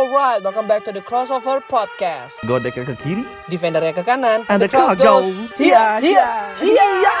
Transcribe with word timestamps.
Alright, 0.00 0.42
welcome 0.42 0.66
back 0.66 0.82
to 0.88 0.92
the 0.96 1.04
Crossover 1.04 1.60
Podcast. 1.60 2.40
Godeknya 2.48 2.88
ke 2.88 2.96
kiri, 2.96 3.20
Defendernya 3.52 3.92
ke 3.92 4.00
kanan, 4.00 4.48
and 4.48 4.56
the 4.56 4.64
car 4.64 4.96
goes 4.96 5.28
goes 5.28 5.52
here, 5.60 6.00
here, 6.00 6.40
here. 6.56 7.16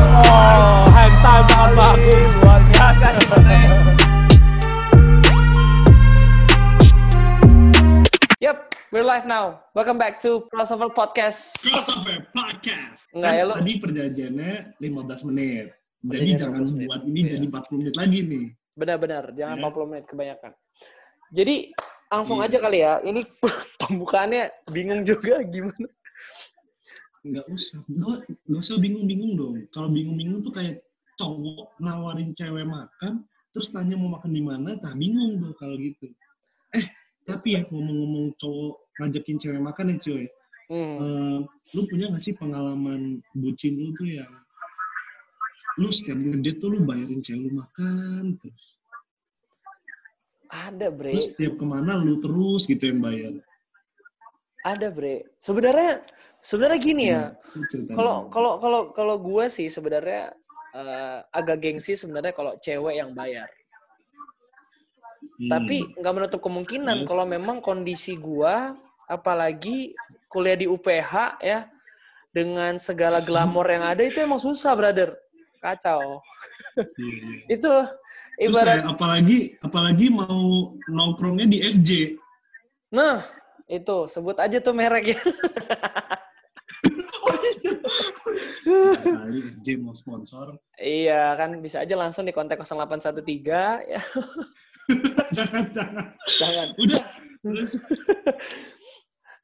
Oh, 0.00 0.88
hantam 0.96 1.44
sangat 1.44 1.70
bagus, 1.76 2.16
luar 2.40 2.60
biasa 2.72 3.06
sebenarnya. 3.20 3.68
Yep, 8.40 8.56
we're 8.96 9.04
live 9.04 9.28
now. 9.28 9.60
Welcome 9.76 10.00
back 10.00 10.24
to 10.24 10.48
Crossover 10.48 10.88
Podcast. 10.88 11.52
Crossover 11.60 12.24
Podcast. 12.32 13.12
Enggak 13.12 13.28
kan 13.28 13.36
ya, 13.36 13.44
lu- 13.44 13.56
Tadi 13.60 13.72
perjanjiannya 13.76 14.52
15 14.80 15.28
menit. 15.28 15.76
Jadi 15.98 16.30
jangan 16.38 16.62
15 16.62 16.74
menit. 16.74 16.88
buat 16.88 17.02
ini 17.04 17.20
Iya. 17.20 17.28
jadi 17.34 17.44
40 17.50 17.78
menit 17.82 17.94
lagi 17.98 18.18
nih. 18.22 18.46
Benar-benar, 18.78 19.24
jangan 19.34 19.56
Ya. 19.58 19.62
40 19.66 19.86
menit 19.90 20.04
kebanyakan. 20.06 20.52
Jadi 21.28 21.54
langsung 22.08 22.38
Iya. 22.38 22.46
aja 22.46 22.58
kali 22.62 22.78
ya. 22.78 22.92
Ini 23.02 23.20
pembukaannya 23.82 24.42
bingung 24.70 25.02
juga 25.02 25.42
gimana. 25.44 25.88
Nggak 27.26 27.46
usah. 27.50 27.82
Nggak, 27.84 28.18
nggak 28.46 28.60
usah 28.62 28.76
bingung-bingung 28.78 29.32
dong. 29.34 29.54
Kalau 29.74 29.88
bingung-bingung 29.90 30.40
tuh 30.40 30.54
kayak 30.54 30.80
cowok 31.18 31.74
nawarin 31.82 32.30
cewek 32.30 32.62
makan, 32.62 33.26
terus 33.50 33.74
tanya 33.74 33.98
mau 33.98 34.14
makan 34.14 34.30
di 34.30 34.38
mana, 34.40 34.78
tak 34.78 34.94
bingung 34.94 35.42
tuh 35.42 35.50
kalau 35.58 35.74
gitu. 35.74 36.06
Eh, 36.78 36.86
tapi 37.26 37.58
ya 37.58 37.66
ngomong-ngomong 37.66 38.38
cowok 38.38 38.74
ngajakin 39.02 39.36
cewek 39.36 39.58
makan 39.60 39.92
ya 39.92 39.96
cuy. 39.98 40.24
Hmm. 40.68 40.96
Eh, 41.00 41.38
lu 41.74 41.80
punya 41.90 42.06
nggak 42.08 42.22
sih 42.22 42.38
pengalaman 42.38 43.18
bucin 43.34 43.74
lu 43.74 43.90
tuh 43.98 44.06
yang 44.06 44.30
lu 45.78 45.88
setiap 45.94 46.18
ngedate 46.18 46.58
tuh 46.58 46.68
lu 46.74 46.82
bayarin 46.82 47.22
cewek 47.22 47.40
lu 47.46 47.50
makan 47.62 48.34
terus 48.42 48.76
Ada, 50.48 50.88
Bre. 50.88 51.12
Terus 51.12 51.28
setiap 51.36 51.60
ke 51.60 51.64
mana 51.68 52.00
lu 52.00 52.16
terus 52.24 52.64
gitu 52.64 52.88
yang 52.88 53.04
bayar. 53.04 53.36
Ada, 54.64 54.88
Bre. 54.88 55.28
Sebenarnya 55.36 56.00
sebenarnya 56.40 56.78
gini 56.80 57.04
ya. 57.12 57.36
Cerita 57.68 57.92
Kalau 57.92 58.32
kalau 58.32 58.56
kalau 58.56 58.80
kalau 58.96 59.16
gue 59.20 59.44
sih 59.52 59.68
sebenarnya 59.68 60.32
eh, 60.72 61.18
agak 61.36 61.60
gengsi 61.60 62.00
sebenarnya 62.00 62.32
kalau 62.32 62.56
cewek 62.56 62.96
yang 62.96 63.12
bayar. 63.12 63.44
Hmm. 65.36 65.50
Tapi 65.52 65.84
nggak 66.00 66.14
menutup 66.16 66.40
kemungkinan 66.40 67.04
Yes. 67.04 67.08
kalau 67.12 67.28
memang 67.28 67.60
kondisi 67.60 68.16
gua 68.16 68.72
apalagi 69.04 69.92
kuliah 70.32 70.56
di 70.56 70.64
UPH 70.64 71.44
ya 71.44 71.68
dengan 72.32 72.80
segala 72.80 73.20
glamor 73.20 73.68
yang 73.68 73.84
ada 73.84 74.00
itu 74.00 74.16
emang 74.20 74.40
susah, 74.40 74.72
brother. 74.72 75.12
Kacau. 75.60 76.22
Iya, 76.78 76.84
iya. 76.96 77.42
Itu 77.58 77.72
ya, 78.38 78.46
ibarat 78.46 78.86
apalagi 78.86 79.58
apalagi 79.60 80.06
mau 80.14 80.72
nongkrongnya 80.86 81.46
di 81.50 81.58
FJ. 81.66 82.14
nah, 82.94 83.20
itu 83.68 84.08
sebut 84.08 84.38
aja 84.40 84.62
tuh 84.62 84.72
merek 84.72 85.12
ya. 85.12 85.20
Kali 89.02 89.38
FJ 89.58 89.66
mau 89.82 89.94
sponsor. 89.96 90.56
iya, 90.78 91.34
kan 91.34 91.58
bisa 91.58 91.82
aja 91.82 91.94
langsung 91.98 92.24
di 92.24 92.32
kontak 92.32 92.60
0813 92.62 93.90
ya. 93.90 94.00
jangan 95.36 95.64
jangan. 95.74 96.06
Jangan. 96.40 96.68
Udah. 96.80 97.04
Terus, 97.38 97.72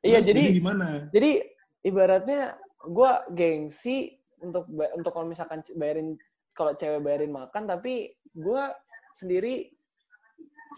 Iya, 0.04 0.20
terus 0.20 0.28
jadi 0.28 0.42
gimana? 0.52 0.88
jadi 1.14 1.30
ibaratnya 1.80 2.60
gua 2.84 3.24
gengsi 3.32 4.20
untuk 4.44 4.64
untuk 4.96 5.10
kalau 5.12 5.26
misalkan 5.26 5.64
bayarin 5.74 6.14
kalau 6.54 6.72
cewek 6.76 7.00
bayarin 7.02 7.32
makan 7.32 7.66
tapi 7.66 8.14
gua 8.34 8.70
sendiri 9.14 9.70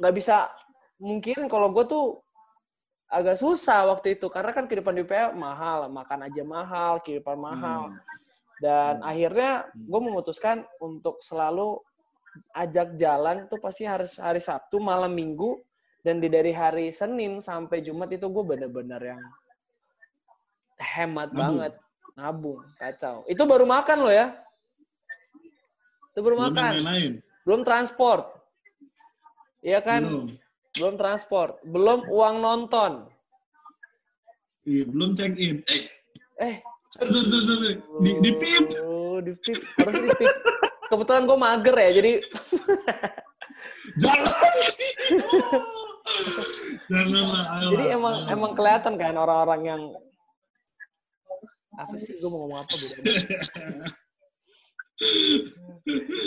nggak 0.01 0.15
bisa. 0.15 0.53
Mungkin 0.97 1.49
kalau 1.49 1.69
gue 1.77 1.85
tuh 1.85 2.21
agak 3.07 3.37
susah 3.39 3.87
waktu 3.93 4.19
itu 4.19 4.27
karena 4.33 4.51
kan 4.51 4.67
kehidupan 4.67 4.97
di 4.97 5.07
UPH 5.07 5.37
mahal 5.37 5.87
makan 5.93 6.27
aja 6.27 6.43
mahal 6.43 6.99
kehidupan 7.01 7.39
mahal. 7.39 7.93
Hmm. 7.93 8.03
dan 8.57 9.05
Hmm. 9.05 9.11
akhirnya 9.13 9.69
gue 9.77 10.01
memutuskan 10.01 10.65
untuk 10.81 11.21
selalu 11.21 11.77
ajak 12.57 12.97
jalan 12.97 13.45
tuh 13.53 13.61
pasti 13.61 13.85
harus 13.85 14.17
hari 14.17 14.41
Sabtu 14.41 14.81
malam 14.81 15.13
Minggu 15.13 15.61
dan 16.01 16.25
di 16.25 16.33
dari 16.33 16.57
hari 16.57 16.89
Senin 16.89 17.45
sampai 17.45 17.85
Jumat 17.85 18.09
itu 18.09 18.25
gue 18.25 18.45
bener-bener 18.57 19.13
yang 19.13 19.23
hemat 20.81 21.37
banget 21.37 21.73
nabung 22.17 22.65
kacau 22.75 23.23
itu 23.25 23.43
baru 23.43 23.63
makan 23.63 23.99
loh 24.01 24.11
ya 24.11 24.33
itu 26.11 26.19
baru 26.19 26.35
Belum 26.35 26.47
makan 26.49 26.73
yang 26.75 26.89
lain. 26.89 27.13
belum 27.45 27.61
transport 27.63 28.25
iya 29.61 29.79
kan 29.79 30.03
Belum. 30.03 30.27
belum 30.75 30.95
transport 30.97 31.61
belum 31.63 32.09
uang 32.09 32.37
nonton 32.39 32.93
Iya, 34.67 34.83
belum 34.83 35.15
check 35.15 35.39
in. 35.39 35.63
eh 35.63 35.87
Eh, 36.43 36.57
sorry, 36.91 37.15
sorry, 37.15 37.23
sorry, 37.23 37.45
sorry. 37.47 37.75
Di, 38.03 38.11
di 38.19 38.31
pip. 38.35 38.67
Oh, 38.83 39.23
di 39.23 39.31
pip. 39.39 39.63
Harus 39.79 39.95
di 39.97 40.11
pip. 40.13 40.27
Kebetulan 40.91 41.23
gue 41.23 41.39
mager 41.39 41.77
ya, 41.77 41.91
jadi 41.95 42.13
Jangan. 44.03 44.27
Ayolah, 46.89 47.43
jadi 47.69 47.85
emang 47.95 48.15
emang 48.27 48.53
kelihatan 48.55 48.95
kan 48.95 49.15
orang-orang 49.15 49.61
yang 49.63 49.81
apa 51.77 51.95
sih? 52.01 52.17
Gue 52.19 52.29
mau 52.33 52.45
ngomong 52.45 52.61
apa? 52.65 52.73
Amat. 52.73 53.93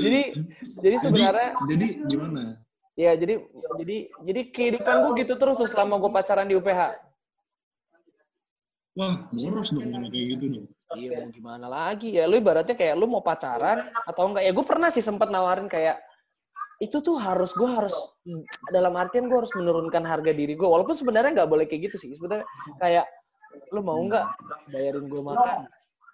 jadi 0.06 0.22
jadi 0.78 0.96
sebenarnya 1.02 1.50
Jadi, 1.66 1.86
jadi 1.90 2.06
gimana? 2.06 2.42
ya 2.94 3.18
jadi 3.18 3.42
jadi 3.82 3.98
jadi 4.30 4.42
kehidupan 4.54 4.96
gue 5.10 5.26
gitu 5.26 5.34
terus 5.42 5.58
tuh 5.58 5.66
selama 5.66 5.98
gue 5.98 6.12
pacaran 6.14 6.46
di 6.46 6.54
UPH 6.54 7.10
Wah, 8.94 9.26
boros 9.32 9.72
dong 9.72 9.90
kalau 9.90 10.08
kayak 10.12 10.26
gitu 10.36 10.46
dong. 10.60 10.66
iya 11.00 11.24
mau 11.24 11.32
gimana 11.32 11.66
lagi? 11.72 12.20
Ya 12.20 12.28
lu 12.28 12.36
ibaratnya 12.36 12.76
kayak 12.76 13.00
lu 13.00 13.08
mau 13.08 13.24
pacaran 13.24 13.88
atau 14.04 14.28
enggak? 14.28 14.44
Ya 14.44 14.52
gue 14.52 14.66
pernah 14.68 14.90
sih 14.92 15.00
sempat 15.00 15.32
nawarin 15.32 15.72
kayak 15.72 16.04
itu 16.84 17.00
tuh 17.00 17.16
harus 17.16 17.56
gue 17.56 17.70
harus 17.70 17.96
dalam 18.68 18.92
artian 19.00 19.32
gue 19.32 19.38
harus 19.40 19.56
menurunkan 19.56 20.04
harga 20.04 20.36
diri 20.36 20.52
gue 20.52 20.68
walaupun 20.68 20.92
sebenarnya 20.92 21.32
nggak 21.32 21.48
boleh 21.48 21.64
kayak 21.64 21.88
gitu 21.88 21.96
sih. 21.96 22.12
Sebenarnya 22.12 22.44
kayak 22.76 23.06
lu 23.70 23.82
mau 23.82 24.00
nggak 24.02 24.26
bayarin 24.74 25.06
gue 25.06 25.22
makan 25.22 25.70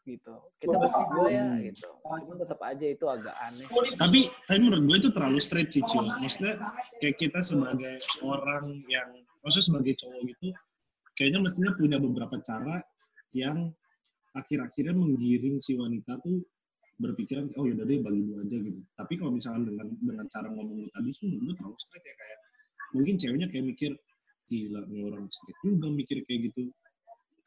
gitu 0.05 0.37
kita 0.61 0.75
berdua 0.77 1.27
ya 1.33 1.45
gitu 1.65 1.89
tetap 2.37 2.59
aja 2.61 2.85
itu 2.85 3.05
agak 3.09 3.35
aneh. 3.41 3.65
Tapi, 3.97 4.29
tapi 4.45 4.59
menurut 4.61 4.83
gue 4.85 4.97
itu 5.01 5.09
terlalu 5.09 5.39
straight 5.41 5.73
sih, 5.73 5.81
Cil. 5.89 6.05
Maksudnya 6.05 6.61
kayak 7.01 7.17
kita 7.17 7.39
sebagai 7.41 7.97
orang 8.21 8.85
yang, 8.85 9.09
maksudnya 9.41 9.65
sebagai 9.73 9.93
cowok 9.97 10.21
gitu, 10.29 10.47
kayaknya 11.17 11.39
mestinya 11.41 11.71
punya 11.73 11.97
beberapa 11.97 12.37
cara 12.45 12.85
yang 13.33 13.73
akhir-akhirnya 14.37 14.93
menggiring 14.93 15.57
si 15.63 15.73
wanita 15.73 16.21
tuh 16.21 16.43
berpikiran, 17.01 17.51
oh 17.59 17.65
yaudah 17.67 17.83
deh 17.83 17.99
bagi 17.99 18.21
dua 18.23 18.45
aja 18.45 18.57
gitu. 18.61 18.79
Tapi 18.95 19.13
kalau 19.19 19.31
misalkan 19.35 19.63
dengan 19.67 19.87
dengan 19.99 20.25
cara 20.31 20.47
ngomong 20.47 20.87
tadi 20.93 21.09
sih 21.11 21.27
menurut 21.27 21.43
gue 21.43 21.55
terlalu 21.59 21.77
straight 21.81 22.05
ya 22.05 22.15
kayak 22.15 22.39
mungkin 22.95 23.13
ceweknya 23.19 23.47
kayak 23.51 23.65
mikir 23.67 23.91
gila 24.47 24.81
nih 24.87 25.01
orang 25.09 25.25
straight 25.33 25.57
juga 25.65 25.87
mikir 25.91 26.21
kayak 26.29 26.53
gitu 26.53 26.71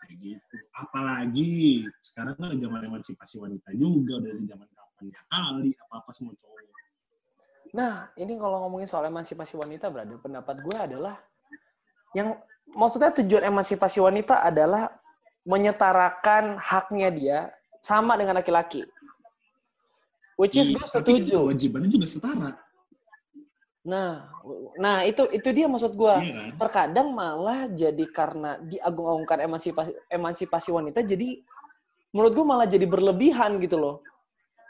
kayak 0.08 0.18
gitu. 0.24 0.56
Apalagi 0.72 1.84
sekarang 2.00 2.34
kan 2.40 2.56
zaman 2.56 2.80
emansipasi 2.88 3.36
wanita 3.36 3.68
juga 3.76 4.16
dari 4.24 4.40
zaman 4.48 4.68
kapan 4.72 5.04
ya 5.12 5.20
kali 5.28 5.70
apa 5.76 5.94
apa 6.00 6.10
semua 6.16 6.32
cowok. 6.32 6.56
Nah 7.76 8.08
ini 8.16 8.40
kalau 8.40 8.64
ngomongin 8.64 8.88
soal 8.88 9.04
emansipasi 9.12 9.60
wanita 9.60 9.92
berada 9.92 10.16
pendapat 10.16 10.56
gue 10.64 10.78
adalah 10.80 11.20
yang 12.16 12.32
maksudnya 12.72 13.12
tujuan 13.20 13.52
emansipasi 13.52 14.00
wanita 14.00 14.40
adalah 14.40 14.88
menyetarakan 15.44 16.56
haknya 16.56 17.08
dia 17.12 17.38
sama 17.84 18.16
dengan 18.16 18.40
laki-laki. 18.40 18.88
Which 20.40 20.56
is 20.56 20.72
gue 20.72 20.80
Iya, 20.80 20.88
tapi 20.88 21.10
kan 21.12 21.20
setuju. 21.20 21.36
kewajibannya 21.44 21.90
juga 21.92 22.06
setara 22.08 22.50
Nah, 23.88 24.28
nah 24.76 25.00
itu 25.08 25.24
itu 25.32 25.48
dia 25.48 25.64
maksud 25.64 25.96
gua. 25.96 26.20
Iya 26.20 26.52
kan? 26.52 26.60
Terkadang 26.60 27.08
malah 27.16 27.64
jadi 27.72 28.04
karena 28.12 28.60
diagung-agungkan 28.60 29.48
emansipasi 29.48 29.92
emansipasi 30.12 30.68
wanita 30.68 31.00
jadi 31.00 31.40
menurut 32.12 32.32
gua 32.36 32.46
malah 32.52 32.68
jadi 32.68 32.84
berlebihan 32.84 33.56
gitu 33.64 33.80
loh. 33.80 34.04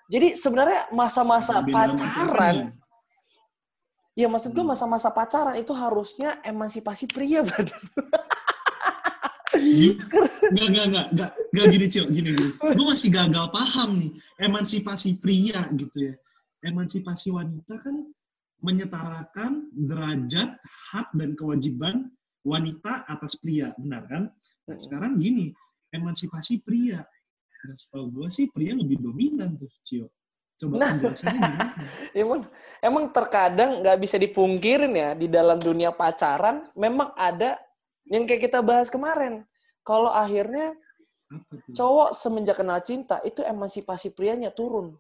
Jadi 0.07 0.39
sebenarnya 0.39 0.89
masa-masa 0.95 1.61
pacaran, 1.67 2.73
ya 4.15 4.31
maksud 4.31 4.55
gua 4.55 4.65
Hmm. 4.65 4.73
masa-masa 4.73 5.11
pacaran 5.11 5.59
itu 5.59 5.75
harusnya 5.75 6.39
emansipasi 6.47 7.11
pria, 7.11 7.43
brother. 7.47 7.75
Enggak, 10.49 10.69
enggak, 10.71 10.87
enggak, 10.89 11.07
enggak, 11.13 11.31
enggak 11.53 11.67
gini, 11.75 11.87
Cil, 11.93 12.07
gini, 12.09 12.31
gini. 12.33 12.53
Gue 12.57 12.87
masih 12.89 13.09
gagal 13.13 13.47
paham 13.53 13.91
nih, 14.01 14.11
emansipasi 14.41 15.21
pria 15.21 15.61
gitu 15.77 16.09
ya. 16.09 16.15
Emansipasi 16.65 17.29
wanita 17.35 17.77
kan 17.81 18.09
menyetarakan 18.59 19.71
derajat, 19.75 20.59
hak, 20.91 21.09
dan 21.15 21.39
kewajiban 21.39 22.11
wanita 22.43 23.07
atas 23.07 23.39
pria, 23.39 23.71
benar 23.79 24.07
kan? 24.11 24.23
Nah, 24.67 24.77
sekarang 24.79 25.19
gini, 25.23 25.55
emansipasi 25.95 26.63
pria. 26.63 27.03
Nah, 27.65 27.75
setahu 27.75 28.11
gue 28.15 28.29
sih 28.31 28.47
pria 28.51 28.75
lebih 28.75 28.99
dominan 29.03 29.55
tuh, 29.59 29.71
Cio. 29.83 30.11
Coba 30.59 30.75
Nah. 30.83 30.91
penjelasannya 30.91 31.39
gimana? 31.39 31.71
emang 32.23 32.41
emang 32.83 33.05
terkadang 33.15 33.71
nggak 33.79 33.99
bisa 34.03 34.19
dipungkirin 34.19 34.91
ya 34.91 35.11
di 35.15 35.31
dalam 35.31 35.63
dunia 35.63 35.95
pacaran 35.95 36.67
memang 36.75 37.15
ada 37.15 37.55
yang 38.11 38.27
kayak 38.27 38.51
kita 38.51 38.59
bahas 38.59 38.91
kemarin. 38.91 39.47
Kalau 39.87 40.11
akhirnya 40.11 40.75
cowok 41.79 42.11
semenjak 42.17 42.59
kenal 42.59 42.83
cinta 42.83 43.23
itu 43.23 43.45
emansipasi 43.47 44.11
prianya 44.11 44.51
turun. 44.51 44.99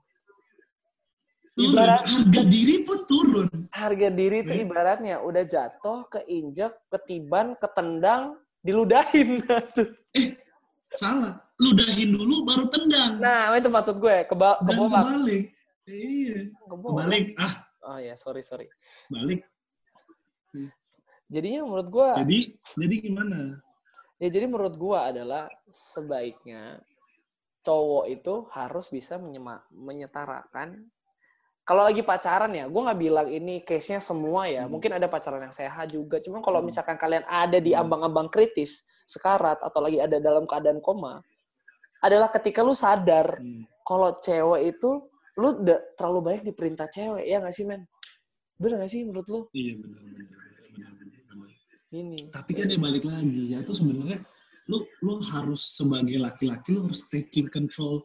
Ibarat- 1.59 2.07
harga 2.07 2.43
diri 2.47 2.77
pun 2.83 2.99
turun. 3.05 3.49
Harga 3.69 4.09
diri 4.09 4.41
itu 4.41 4.53
Hmm. 4.53 4.65
ibaratnya 4.65 5.17
udah 5.19 5.43
jatuh, 5.43 6.07
keinjak, 6.09 6.79
ketiban, 6.89 7.59
ketendang, 7.59 8.39
diludahin. 8.61 9.43
Tuh. 9.77 9.91
Salah. 10.95 11.43
Ludahin 11.59 12.15
dulu 12.15 12.47
baru 12.47 12.71
tendang. 12.71 13.19
nah, 13.19 13.51
itu 13.53 13.67
maksud 13.67 13.99
gue. 13.99 14.23
Keba 14.25 14.63
Dan 14.63 14.67
kebobak. 14.71 15.03
kebalik. 15.03 15.45
Iya. 15.85 16.39
Kebobak. 16.65 17.03
Kebalik. 17.05 17.27
Ah, 17.37 17.55
Oh 17.89 17.99
ya, 17.99 18.15
sorry, 18.15 18.41
sorry. 18.41 18.67
balik. 19.09 19.43
Jadinya 21.27 21.61
menurut 21.63 21.89
gue, 21.89 22.09
Jadi, 22.17 22.39
jadi 22.79 22.95
gimana? 23.03 23.39
ya 24.17 24.29
jadi 24.29 24.47
menurut 24.47 24.75
gue 24.75 24.97
adalah 24.99 25.45
sebaiknya 25.69 26.81
cowok 27.61 28.05
itu 28.09 28.35
harus 28.51 28.89
bisa 28.89 29.21
menyetarakan 29.71 30.89
kalau 31.69 31.85
lagi 31.85 32.01
pacaran 32.01 32.49
ya, 32.57 32.65
gue 32.65 32.81
nggak 32.81 32.97
bilang 32.97 33.29
ini 33.29 33.61
case-nya 33.61 34.01
semua 34.01 34.49
ya. 34.49 34.65
Hmm. 34.65 34.73
Mungkin 34.73 34.97
ada 34.97 35.05
pacaran 35.05 35.45
yang 35.45 35.53
sehat 35.53 35.93
juga. 35.93 36.17
Cuma 36.25 36.41
kalau 36.41 36.65
Hmm. 36.65 36.73
misalkan 36.73 36.97
kalian 36.97 37.29
ada 37.29 37.61
di 37.61 37.77
Hmm. 37.77 37.85
ambang-ambang 37.85 38.33
kritis, 38.33 38.89
sekarat, 39.05 39.61
atau 39.61 39.85
lagi 39.85 40.01
ada 40.01 40.17
dalam 40.17 40.49
keadaan 40.49 40.81
koma, 40.81 41.21
adalah 42.01 42.33
ketika 42.33 42.65
lu 42.65 42.73
sadar 42.73 43.37
Hmm. 43.37 43.69
kalau 43.85 44.17
cewek 44.17 44.81
itu, 44.81 45.13
lu 45.37 45.61
udah 45.61 45.77
terlalu 45.93 46.21
banyak 46.25 46.43
diperintah 46.49 46.89
cewek. 46.89 47.29
Ya 47.29 47.37
nggak 47.45 47.53
sih, 47.53 47.69
men? 47.69 47.85
Bener 48.57 48.81
nggak 48.81 48.91
sih 48.91 49.05
menurut 49.05 49.29
lu? 49.29 49.41
Iya 49.53 49.77
benar 49.77 50.03
benar 50.09 50.25
benar 50.73 50.93
benar, 50.97 51.23
benar. 51.37 51.51
Ini. 51.93 52.21
Tapi 52.33 52.51
kan 52.57 52.65
dia 52.65 52.81
balik 52.81 53.05
lagi 53.05 53.53
ya 53.53 53.61
itu 53.61 53.77
sebenarnya 53.77 54.19
lu 54.73 54.85
lu 55.05 55.21
harus 55.21 55.63
sebagai 55.77 56.17
laki-laki 56.17 56.77
lu 56.77 56.85
harus 56.89 57.05
taking 57.09 57.49
control 57.49 58.05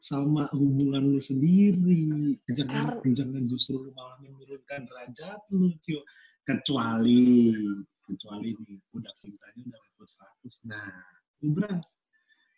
sama 0.00 0.48
hubungan 0.52 1.16
lu 1.16 1.20
sendiri. 1.20 2.36
Jangan 2.52 3.00
jangan 3.10 3.42
justru 3.48 3.80
lu 3.80 3.90
malah 3.96 4.18
menurunkan 4.22 4.86
derajat 4.86 5.40
lu, 5.52 5.72
Tio. 5.82 6.00
Kecuali 6.46 7.50
kecuali 8.06 8.54
nih 8.54 8.78
udah 8.94 9.12
cintanya 9.18 9.62
udah 9.66 9.80
level 9.82 10.06
100. 10.06 10.70
Nah, 10.70 10.94
Ibra 11.42 11.74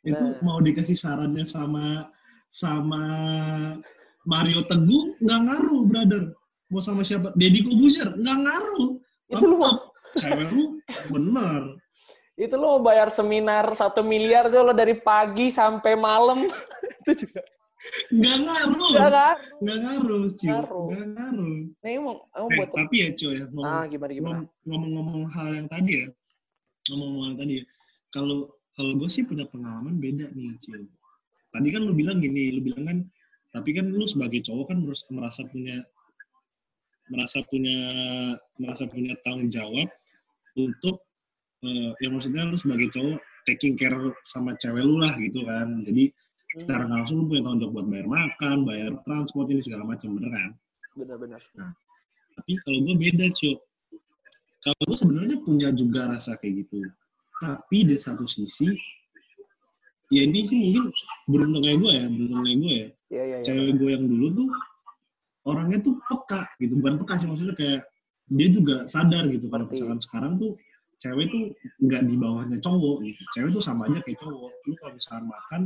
itu 0.04 0.24
Nah. 0.24 0.40
mau 0.44 0.60
dikasih 0.60 0.94
sarannya 0.94 1.48
sama 1.48 2.04
sama 2.52 3.02
Mario 4.28 4.60
Teguh 4.68 5.16
nggak 5.24 5.40
ngaruh, 5.48 5.82
brother. 5.88 6.22
Mau 6.68 6.84
sama 6.84 7.00
siapa? 7.00 7.32
Deddy 7.32 7.64
Kobuzer 7.64 8.12
nggak 8.12 8.38
ngaruh. 8.44 9.00
Itu 9.32 9.44
lu 9.48 9.56
Cewek 10.20 10.48
lu 10.52 10.80
bener. 11.12 11.77
Itu 12.38 12.54
lu 12.54 12.66
mau 12.70 12.80
bayar 12.80 13.10
seminar 13.10 13.66
satu 13.74 14.00
miliar 14.00 14.46
tuh 14.46 14.62
lo 14.62 14.70
dari 14.70 14.94
pagi 14.94 15.50
sampai 15.50 15.98
malam. 15.98 16.46
itu 17.02 17.26
juga. 17.26 17.42
Nggak 18.14 18.36
ngaruh. 18.44 18.90
Nggak 18.94 19.10
kan? 19.10 19.36
Nggak 19.58 19.78
ngaruh. 19.82 20.22
Ngaruh. 20.38 20.86
Nggak 20.86 21.06
ngaruh. 21.18 21.54
Nah, 21.82 21.90
emang, 21.90 22.16
emang 22.30 22.50
Eh, 22.52 22.56
buat 22.62 22.70
tapi 22.70 22.94
ya, 23.02 23.08
Cio 23.12 23.30
ya, 23.32 23.44
ngomong- 23.48 23.66
Ah, 23.66 23.84
gimana 23.86 24.12
gimana? 24.12 24.30
ngom- 24.38 24.50
ngomong-ngomong 24.68 25.24
hal 25.28 25.48
yang 25.50 25.66
tadi 25.66 25.92
ya, 26.04 26.08
ngomong-ngomong 26.86 27.22
hal 27.24 27.30
yang 27.34 27.40
tadi 27.42 27.52
ya, 27.58 27.64
kalau 28.08 28.38
kalau 28.78 28.92
gue 28.94 29.10
sih 29.10 29.26
punya 29.26 29.42
pengalaman 29.50 29.98
beda 29.98 30.30
nih, 30.30 30.54
Cio. 30.62 30.78
Tadi 31.50 31.68
kan 31.72 31.82
lu 31.82 31.92
bilang 31.92 32.22
gini, 32.22 32.54
lu 32.54 32.60
bilang 32.62 32.84
kan, 32.86 32.98
tapi 33.50 33.72
kan 33.72 33.88
lu 33.88 34.04
sebagai 34.04 34.44
cowok 34.44 34.70
kan 34.70 34.78
merasa 35.10 35.42
punya 35.48 35.80
merasa 37.08 37.40
punya 37.42 37.78
merasa 38.60 38.84
punya 38.84 39.16
tanggung 39.24 39.48
jawab 39.48 39.88
untuk 40.54 41.07
eh, 41.64 41.90
ya 41.98 42.08
maksudnya 42.12 42.46
lu 42.46 42.56
sebagai 42.58 42.88
cowok 42.94 43.18
taking 43.48 43.74
care 43.74 43.96
sama 44.28 44.54
cewek 44.60 44.84
lu 44.84 45.00
lah 45.00 45.14
gitu 45.16 45.42
kan. 45.48 45.82
Jadi 45.88 46.12
secara 46.56 46.84
nggak 46.88 46.98
langsung 47.04 47.16
lu 47.22 47.24
punya 47.28 47.42
tanggung 47.44 47.60
jawab 47.60 47.74
buat 47.74 47.86
bayar 47.88 48.06
makan, 48.08 48.56
bayar 48.64 48.92
transport 49.04 49.46
ini 49.48 49.60
segala 49.64 49.84
macam 49.88 50.16
bener 50.16 50.30
kan. 50.32 50.50
Benar-benar. 50.98 51.40
Tapi 52.38 52.52
kalau 52.62 52.78
gue 52.84 52.94
beda 52.96 53.26
cuy. 53.34 53.54
Kalau 54.58 54.82
gue 54.90 54.98
sebenarnya 54.98 55.36
punya 55.46 55.68
juga 55.70 56.10
rasa 56.10 56.34
kayak 56.38 56.66
gitu. 56.66 56.82
Tapi 57.38 57.86
di 57.86 57.94
satu 57.94 58.26
sisi, 58.26 58.74
ya 60.10 60.26
ini 60.26 60.42
sih 60.42 60.58
mungkin 60.58 60.84
beruntung 61.30 61.62
kayak 61.62 61.78
gue 61.78 61.92
ya, 61.94 62.04
beruntung 62.10 62.42
kayak 62.42 62.58
gue 62.58 62.74
ya. 62.74 62.88
Iya, 63.08 63.22
iya, 63.22 63.22
iya. 63.38 63.44
Cewek 63.46 63.72
gue 63.78 63.90
yang 63.94 64.04
dulu 64.10 64.26
tuh 64.34 64.48
orangnya 65.46 65.78
tuh 65.80 65.94
peka 66.10 66.42
gitu, 66.60 66.76
bukan 66.82 66.94
peka 67.00 67.14
sih 67.22 67.26
maksudnya 67.30 67.54
kayak 67.56 67.80
dia 68.28 68.48
juga 68.52 68.84
sadar 68.90 69.24
gitu. 69.30 69.46
Kalau 69.48 69.64
misalkan 69.70 70.00
sekarang 70.02 70.32
tuh 70.36 70.52
cewek 70.98 71.26
tuh 71.30 71.42
nggak 71.82 72.02
di 72.06 72.14
bawahnya 72.18 72.58
cowok 72.58 72.96
gitu. 73.06 73.22
Cewek 73.34 73.50
tuh 73.54 73.62
sama 73.62 73.86
aja 73.86 73.98
kayak 74.02 74.18
cowok. 74.18 74.52
Lu 74.66 74.74
kalau 74.78 74.92
misalkan 74.94 75.26
makan, 75.30 75.60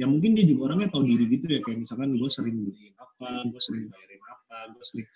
ya 0.00 0.06
mungkin 0.08 0.30
dia 0.36 0.44
juga 0.48 0.72
orangnya 0.72 0.88
tahu 0.92 1.02
diri 1.04 1.24
gitu 1.28 1.44
ya. 1.48 1.60
Kayak 1.64 1.78
misalkan 1.84 2.08
gue 2.16 2.30
sering 2.32 2.56
beliin 2.64 2.94
apa, 2.96 3.28
gue 3.48 3.60
sering 3.60 3.84
bayarin 3.92 4.22
apa, 4.24 4.56
gue 4.72 4.84
sering 4.84 5.08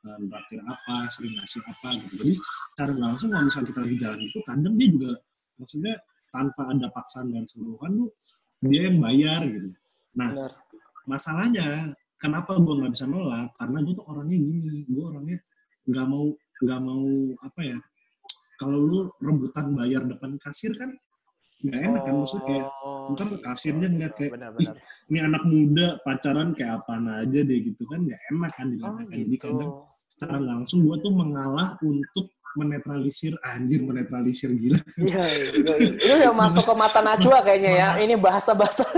traktir 0.00 0.60
apa, 0.64 0.96
sering 1.12 1.32
ngasih 1.36 1.60
apa 1.64 1.88
gitu. 2.00 2.14
Jadi 2.24 2.34
nggak 2.80 3.08
langsung 3.12 3.28
kalau 3.28 3.44
misalnya 3.44 3.68
kita 3.68 3.80
lagi 3.84 3.96
jalan 4.00 4.20
itu, 4.24 4.38
kadang 4.48 4.74
dia 4.80 4.88
juga 4.88 5.10
maksudnya 5.60 5.94
tanpa 6.32 6.62
ada 6.72 6.88
paksaan 6.88 7.26
dan 7.36 7.44
sentuhan 7.44 7.90
tuh 8.00 8.10
dia 8.64 8.80
yang 8.88 8.98
bayar 9.02 9.40
gitu. 9.44 9.68
Nah, 10.16 10.30
Benar. 10.32 10.52
masalahnya 11.04 11.66
kenapa 12.20 12.56
gue 12.60 12.74
nggak 12.76 12.92
bisa 12.92 13.04
nolak 13.08 13.52
karena 13.56 13.78
gue 13.84 13.94
tuh 13.96 14.06
orangnya 14.08 14.36
gini 14.36 14.84
gue 14.84 15.04
orangnya 15.04 15.38
nggak 15.88 16.06
mau 16.06 16.24
nggak 16.60 16.80
mau 16.84 17.04
apa 17.40 17.60
ya 17.64 17.78
kalau 18.60 18.78
lu 18.78 18.98
rebutan 19.18 19.72
bayar 19.72 20.04
depan 20.04 20.36
kasir 20.36 20.76
kan 20.76 20.92
nggak 21.60 21.80
enak 21.80 22.02
kan 22.04 22.14
maksudnya 22.20 22.44
kayak 22.46 22.66
Oh, 22.80 23.12
ntar 23.12 23.26
kasirnya 23.42 23.88
ngeliat 23.90 24.12
kayak 24.14 24.32
benar-benar. 24.38 24.74
ini 25.10 25.18
anak 25.18 25.42
muda 25.44 25.86
pacaran 26.06 26.54
kayak 26.54 26.80
apaan 26.80 27.04
aja 27.10 27.40
deh 27.42 27.58
gitu 27.64 27.82
kan 27.84 28.04
nggak 28.04 28.20
enak 28.30 28.52
kan 28.54 28.66
Oh, 28.66 28.70
dilihatnya 28.70 29.04
kan 29.04 29.16
jadi 29.16 29.28
gitu. 29.34 29.44
kadang 29.48 29.70
secara 30.06 30.38
langsung 30.38 30.78
gue 30.84 30.96
tuh 31.00 31.12
mengalah 31.12 31.68
untuk 31.80 32.26
menetralisir 32.50 33.32
anjir 33.46 33.80
menetralisir 33.80 34.50
gila 34.52 34.74
Iya, 34.98 35.22
iya. 35.22 35.74
Itu 35.96 36.12
udah 36.18 36.34
masuk 36.34 36.64
ke 36.66 36.74
mata 36.74 36.98
Najwa 37.00 37.38
kayaknya 37.46 37.72
ya. 37.72 37.88
Ini 37.98 38.14
bahasa-bahasa. 38.18 38.84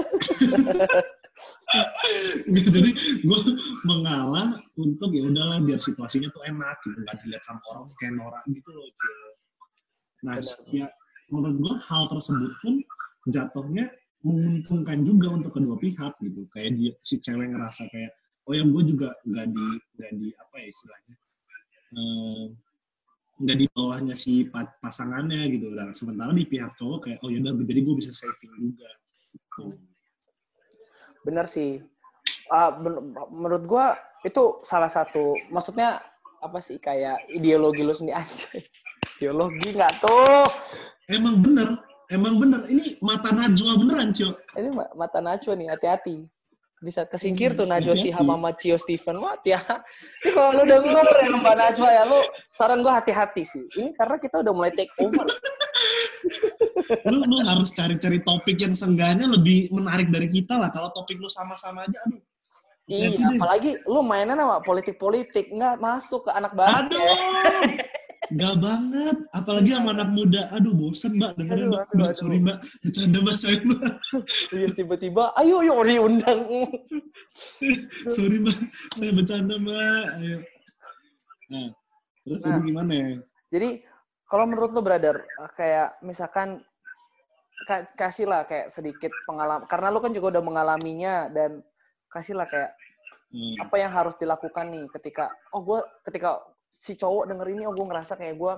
gitu 2.47 2.69
jadi 2.69 2.91
gue 3.25 3.39
mengalah 3.83 4.61
untuk 4.77 5.11
ya 5.17 5.25
udahlah 5.25 5.59
biar 5.65 5.81
situasinya 5.81 6.29
tuh 6.29 6.45
enak 6.45 6.77
gitu 6.85 6.97
nggak 7.01 7.17
dilihat 7.25 7.43
sama 7.43 7.61
orang 7.73 7.89
kayak 7.99 8.13
norak 8.15 8.45
gitu 8.49 8.69
loh. 8.71 8.85
Nah 10.23 10.39
Benar. 10.39 10.59
ya 10.71 10.87
menurut 11.35 11.57
gue 11.59 11.75
hal 11.91 12.03
tersebut 12.07 12.53
pun 12.63 12.75
jatuhnya 13.27 13.91
menguntungkan 14.23 15.03
juga 15.03 15.35
untuk 15.35 15.59
kedua 15.59 15.75
pihak 15.83 16.15
gitu 16.23 16.47
kayak 16.55 16.79
dia 16.79 16.93
si 17.03 17.19
cewek 17.19 17.51
ngerasa 17.51 17.91
kayak 17.91 18.15
oh 18.47 18.55
ya 18.55 18.63
gue 18.63 18.83
juga 18.87 19.11
nggak 19.27 19.47
di 19.51 19.67
nggak 19.99 20.13
di 20.19 20.29
apa 20.39 20.55
ya 20.63 20.67
istilahnya 20.71 21.15
eh, 21.93 22.45
nggak 23.43 23.59
di 23.59 23.67
bawahnya 23.75 24.15
si 24.15 24.47
pa- 24.47 24.79
pasangannya 24.79 25.51
gitu 25.51 25.75
dan 25.75 25.91
sementara 25.91 26.31
di 26.31 26.47
pihak 26.47 26.79
cowok 26.79 27.11
kayak 27.11 27.19
oh 27.27 27.31
ya 27.35 27.43
udah 27.43 27.53
jadi 27.67 27.81
gue 27.83 27.95
bisa 27.99 28.15
saving 28.15 28.55
juga 28.59 28.87
gitu. 29.33 29.75
Benar 31.23 31.47
sih. 31.47 31.81
Ben- 32.53 33.03
menurut 33.33 33.65
gua 33.65 33.97
itu 34.23 34.59
salah 34.63 34.91
satu 34.91 35.35
maksudnya 35.49 36.03
apa 36.43 36.59
sih 36.59 36.79
kayak 36.83 37.31
ideologi 37.31 37.83
lu 37.83 37.95
sendiri 37.95 38.19
aja. 38.23 38.59
Ideologi 39.23 39.71
nggak 39.71 40.03
tuh? 40.03 40.43
Emang 41.07 41.39
bener, 41.39 41.79
emang 42.11 42.43
bener. 42.43 42.67
Ini 42.67 42.99
mata 42.99 43.31
Najwa 43.31 43.79
beneran, 43.79 44.11
Cio. 44.11 44.35
Ini 44.59 44.75
ma- 44.75 44.91
mata 44.99 45.23
Najwa 45.23 45.55
nih, 45.55 45.71
hati-hati. 45.71 46.27
Bisa 46.83 47.07
kesingkir 47.07 47.55
tuh 47.55 47.63
Hmm, 47.63 47.79
Najwa. 47.79 47.95
Shihab 47.95 48.27
sama 48.27 48.51
Cio 48.59 48.75
Steven. 48.75 49.23
Wah, 49.23 49.39
ya. 49.47 49.63
Ini 50.27 50.31
kalau 50.35 50.51
lu 50.59 50.63
denger 50.67 51.07
ya 51.23 51.31
Mbak 51.39 51.55
Najwa 51.55 51.89
ya, 51.95 52.03
lu 52.03 52.19
saran 52.43 52.83
gua 52.83 52.99
hati-hati 52.99 53.47
sih. 53.47 53.63
Ini 53.79 53.95
karena 53.95 54.19
kita 54.19 54.43
udah 54.43 54.51
mulai 54.51 54.75
take 54.75 54.91
over. 54.99 55.23
Lu, 57.03 57.19
lu 57.27 57.43
harus 57.43 57.75
cari-cari 57.75 58.23
topik 58.23 58.55
yang 58.63 58.75
seenggaknya 58.79 59.27
lebih 59.27 59.71
menarik 59.75 60.07
dari 60.11 60.31
kita 60.31 60.55
lah. 60.55 60.71
Kalau 60.71 60.95
topik 60.95 61.19
lu 61.19 61.27
sama-sama 61.27 61.83
aja, 61.83 61.99
aduh. 62.07 62.21
Iya, 62.87 63.19
apalagi 63.39 63.79
lu 63.87 64.03
mainan 64.07 64.39
sama 64.39 64.63
politik-politik. 64.63 65.51
Nggak 65.51 65.83
masuk 65.83 66.27
ke 66.27 66.31
anak 66.31 66.55
basket. 66.55 66.95
Aduh! 66.95 67.07
Gak 68.33 68.57
banget. 68.59 69.17
Apalagi 69.31 69.71
sama 69.73 69.93
anak 69.93 70.09
muda. 70.11 70.49
Aduh, 70.51 70.73
bosen, 70.73 71.17
Mbak. 71.17 71.37
Dengerin, 71.37 71.69
Aduh, 71.69 71.71
Mbak. 71.71 71.83
aduh, 71.83 71.97
Mbak, 71.97 72.09
aduh. 72.09 72.17
sorry, 72.17 72.39
Mbak. 72.41 72.59
Bercanda, 72.83 73.19
Mbak. 73.21 73.37
Saya, 73.37 73.59
Mbak. 73.61 73.93
Iya, 74.57 74.69
tiba-tiba, 74.73 75.25
ayo 75.37 75.57
yuk 75.61 75.81
diundang. 75.85 76.41
sorry, 78.17 78.37
Mbak. 78.41 78.57
Saya 78.95 79.11
bercanda, 79.13 79.55
Mbak. 79.57 80.05
Ayo. 80.19 80.39
Nah, 81.53 81.69
terus 82.25 82.41
Nah. 82.43 82.51
ini 82.55 82.61
gimana 82.69 82.93
ya? 82.93 83.07
Jadi, 83.53 83.69
kalau 84.25 84.45
menurut 84.47 84.71
lu, 84.73 84.81
brother, 84.81 85.17
kayak 85.53 86.01
misalkan 86.01 86.65
ka- 87.63 87.89
kasih 87.95 88.27
lah 88.27 88.43
kayak 88.43 88.69
sedikit 88.69 89.13
pengalaman 89.23 89.69
karena 89.69 89.87
lu 89.87 90.01
kan 90.01 90.11
juga 90.11 90.35
udah 90.35 90.43
mengalaminya 90.43 91.31
dan 91.31 91.61
kasih 92.09 92.35
lah 92.35 92.49
kayak 92.49 92.73
Hmm. 93.33 93.57
apa 93.65 93.81
yang 93.81 93.89
harus 93.89 94.13
dilakukan 94.21 94.69
nih 94.69 94.85
ketika 94.93 95.33
oh 95.57 95.65
gue 95.65 95.81
ketika 96.05 96.37
si 96.73 96.97
cowok 96.97 97.29
denger 97.29 97.47
ini 97.53 97.63
oh 97.69 97.77
gue 97.77 97.87
ngerasa 97.87 98.17
kayak 98.17 98.41
gue 98.41 98.55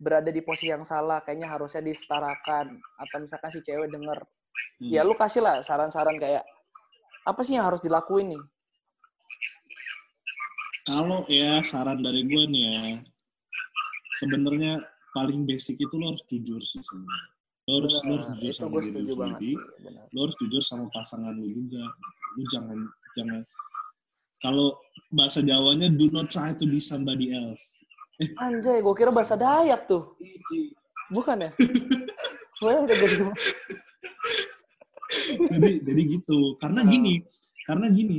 berada 0.00 0.32
di 0.32 0.40
posisi 0.40 0.72
yang 0.72 0.82
salah 0.82 1.20
kayaknya 1.20 1.52
harusnya 1.52 1.84
disetarakan 1.84 2.80
atau 2.96 3.16
misalkan 3.20 3.52
si 3.52 3.60
cewek 3.60 3.92
denger 3.92 4.24
Hmm. 4.80 4.88
ya 4.96 5.04
lu 5.04 5.12
kasih 5.12 5.44
lah 5.44 5.60
saran-saran 5.60 6.16
kayak 6.16 6.40
apa 7.28 7.40
sih 7.44 7.60
yang 7.60 7.68
harus 7.68 7.84
dilakuin 7.84 8.32
nih 8.32 8.42
Kalau 10.88 11.22
ya 11.28 11.60
saran 11.60 12.00
dari 12.02 12.24
gue 12.24 12.44
nih 12.50 12.64
ya, 12.66 12.82
sebenarnya 14.16 14.80
paling 15.12 15.44
basic 15.46 15.78
itu 15.78 15.94
lo 15.94 16.10
harus 16.10 16.24
jujur 16.26 16.58
sih 16.64 16.82
sebenarnya. 16.82 17.30
Lo 17.68 17.72
harus, 17.78 17.94
lo 18.02 18.12
harus 18.16 18.28
jujur 18.40 18.52
sama 18.56 18.80
diri 18.82 19.06
sendiri. 19.06 19.52
Lo 20.10 20.18
harus 20.26 20.36
jujur 20.40 20.62
sama 20.64 20.90
pasangan 20.90 21.36
lo 21.36 21.46
juga. 21.46 21.84
Lo 22.34 22.42
jangan 22.50 22.78
jangan 23.14 23.38
kalau 24.40 24.76
bahasa 25.12 25.44
Jawanya 25.44 25.92
do 25.92 26.08
not 26.12 26.32
try 26.32 26.52
to 26.56 26.64
be 26.66 26.80
somebody 26.80 27.32
else. 27.32 27.76
anjay 28.36 28.84
gue 28.84 28.94
kira 28.96 29.08
bahasa 29.08 29.32
Dayak 29.32 29.88
tuh 29.88 30.12
bukan 31.08 31.48
ya 31.48 31.50
gue 32.60 32.72
udah 32.84 32.96
jadi 33.00 33.24
jadi 35.50 35.70
jadi 35.82 36.02
gitu. 36.18 36.56
Karena 36.62 36.86
gini, 36.86 37.22
karena 37.66 37.86
gini, 37.90 38.18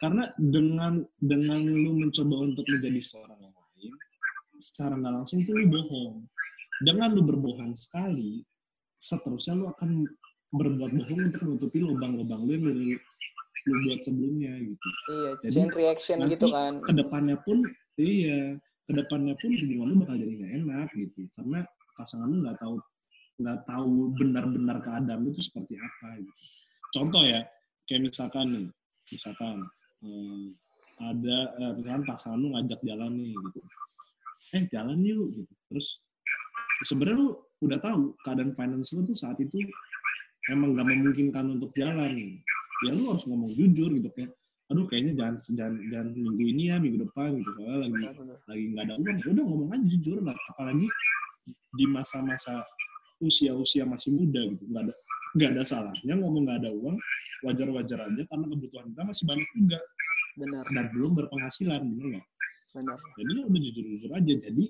karena 0.00 0.32
dengan 0.38 1.04
dengan 1.20 1.60
lu 1.60 1.92
mencoba 2.00 2.36
untuk 2.48 2.64
menjadi 2.68 3.00
seorang 3.00 3.38
yang 3.40 3.54
lain, 3.54 3.92
secara 4.60 4.96
nggak 4.96 5.14
langsung 5.22 5.44
tuh 5.44 5.54
lu 5.56 5.66
bohong. 5.68 6.24
Dengan 6.80 7.12
lu 7.12 7.22
berbohong 7.28 7.76
sekali, 7.76 8.40
seterusnya 8.96 9.60
lu 9.60 9.66
akan 9.68 10.08
berbuat 10.56 10.90
bohong 10.96 11.20
untuk 11.30 11.40
menutupi 11.44 11.78
lubang-lubang 11.84 12.48
lu 12.48 12.52
yang 12.56 13.00
lu, 13.68 13.74
buat 13.88 14.00
sebelumnya 14.00 14.52
gitu. 14.62 14.88
iya 15.10 15.30
Jadi, 15.44 15.54
chain 15.54 15.70
reaction 15.72 16.16
nanti 16.22 16.34
gitu 16.38 16.46
kan 16.48 16.72
Ke 16.84 16.92
depannya 16.96 17.36
pun, 17.42 17.58
iya, 18.00 18.56
ke 18.88 18.92
depannya 18.92 19.34
pun 19.36 19.50
hubungan 19.52 19.86
lu 19.90 19.96
bakal 20.04 20.16
jadi 20.16 20.32
nggak 20.40 20.52
enak 20.64 20.88
gitu. 20.96 21.20
Karena 21.36 21.60
pasangan 21.98 22.28
lu 22.30 22.38
nggak 22.46 22.58
tahu 22.60 22.74
nggak 23.40 23.58
tahu 23.64 23.92
benar-benar 24.20 24.76
keadaan 24.84 25.20
lu 25.24 25.28
itu 25.32 25.42
seperti 25.44 25.74
apa 25.80 26.08
gitu. 26.20 26.42
Contoh 26.90 27.22
ya, 27.24 27.40
kayak 27.88 28.02
misalkan 28.10 28.46
nih, 28.52 28.66
misalkan 29.12 29.56
hmm, 30.04 30.44
ada 31.00 31.38
eh, 31.56 31.72
misalkan 31.80 32.04
pasangan 32.04 32.38
lu 32.40 32.48
ngajak 32.52 32.80
jalan 32.84 33.12
nih 33.16 33.32
gitu. 33.32 33.60
Eh 34.56 34.62
jalan 34.68 34.98
yuk 35.00 35.26
gitu. 35.32 35.52
Terus 35.72 36.02
sebenarnya 36.84 37.16
lu 37.20 37.28
udah 37.60 37.78
tahu 37.80 38.16
keadaan 38.24 38.52
finance 38.56 38.92
lu 38.96 39.04
tuh 39.04 39.16
saat 39.16 39.36
itu 39.40 39.60
emang 40.48 40.72
gak 40.76 40.88
memungkinkan 40.88 41.60
untuk 41.60 41.70
jalan 41.76 42.16
nih. 42.16 42.32
Ya 42.86 42.90
lu 42.96 43.12
harus 43.12 43.24
ngomong 43.28 43.52
jujur 43.52 43.92
gitu 43.92 44.08
kayak 44.16 44.32
aduh 44.70 44.86
kayaknya 44.86 45.12
jangan 45.18 45.34
jangan, 45.50 45.74
jangan 45.90 46.08
minggu 46.14 46.44
ini 46.46 46.62
ya 46.70 46.76
minggu 46.78 46.98
depan 47.02 47.34
gitu. 47.42 47.50
Soalnya 47.58 47.78
lagi 47.82 47.94
Benar-benar. 47.98 48.36
lagi 48.46 48.64
nggak 48.70 48.84
ada 48.86 48.94
uang 48.96 49.16
ya 49.18 49.28
udah 49.34 49.44
ngomong 49.50 49.68
aja 49.74 49.86
jujur 49.90 50.18
lah. 50.22 50.36
Apalagi 50.54 50.86
di 51.74 51.84
masa-masa 51.90 52.62
usia-usia 53.20 53.84
masih 53.84 54.16
muda 54.16 54.40
gitu 54.48 54.64
nggak 54.70 54.82
ada 54.88 54.94
nggak 55.36 55.50
ada 55.54 55.62
salahnya 55.62 56.14
ngomong 56.18 56.42
nggak 56.48 56.58
ada 56.64 56.70
uang 56.72 56.96
wajar-wajar 57.46 57.98
aja 58.08 58.22
karena 58.26 58.46
kebutuhan 58.48 58.86
kita 58.94 59.02
masih 59.04 59.24
banyak 59.28 59.48
juga. 59.58 59.78
Benar. 60.38 60.64
Dan 60.70 60.84
belum 60.94 61.12
berpenghasilan 61.18 61.80
bener 61.84 62.06
nggak? 62.16 62.26
Benar. 62.80 62.98
Jadi 63.18 63.32
ya 63.34 63.42
udah 63.50 63.60
jujur-jujur 63.60 64.10
aja. 64.14 64.32
Jadi 64.46 64.64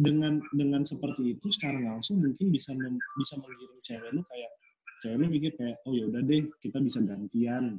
dengan 0.00 0.40
dengan 0.56 0.82
seperti 0.88 1.36
itu 1.36 1.46
secara 1.52 1.76
langsung 1.76 2.22
mungkin 2.24 2.48
bisa 2.48 2.72
mem- 2.72 3.02
bisa 3.20 3.36
menggiring 3.36 3.82
cewek 3.84 4.10
lu 4.14 4.22
kayak 4.24 4.50
cewek 5.02 5.18
lu 5.18 5.26
mikir 5.26 5.52
kayak 5.58 5.82
oh 5.82 5.92
ya 5.92 6.06
udah 6.06 6.22
deh 6.22 6.46
kita 6.62 6.78
bisa 6.78 7.02
gantian. 7.02 7.74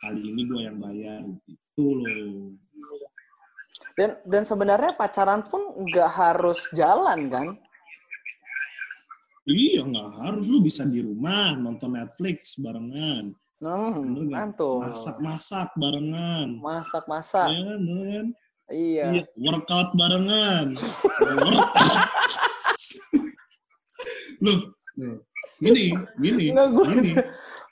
Kali 0.00 0.20
ini 0.32 0.42
gua 0.48 0.60
yang 0.72 0.80
bayar. 0.80 1.22
Gitu 1.44 1.84
loh. 1.84 2.56
Dan 3.92 4.16
dan 4.24 4.42
sebenarnya 4.48 4.96
pacaran 4.96 5.44
pun 5.44 5.60
nggak 5.84 6.08
harus 6.08 6.64
jalan 6.72 7.28
kan? 7.28 7.46
Iya 9.44 9.84
nggak 9.84 10.10
harus. 10.16 10.44
Lu 10.48 10.64
bisa 10.64 10.88
di 10.88 11.04
rumah 11.04 11.52
nonton 11.60 12.00
Netflix 12.00 12.56
barengan, 12.56 13.36
hmm, 13.60 14.32
mantul 14.32 14.84
Masak-masak 14.88 15.68
barengan, 15.76 16.56
masak 16.64 17.04
masak 17.04 17.52
ya 17.52 17.60
kan, 17.60 17.80
kan? 17.84 18.26
iya. 18.72 19.06
Iya, 19.20 19.24
workout 19.36 19.92
barengan. 19.92 20.72
workout. 21.44 22.08
Loh, 24.40 24.72
loh, 24.96 25.20
gini, 25.58 25.84
gini, 26.16 26.44
Nggak, 26.50 26.68
gua- 26.70 26.88
gini. 26.90 27.12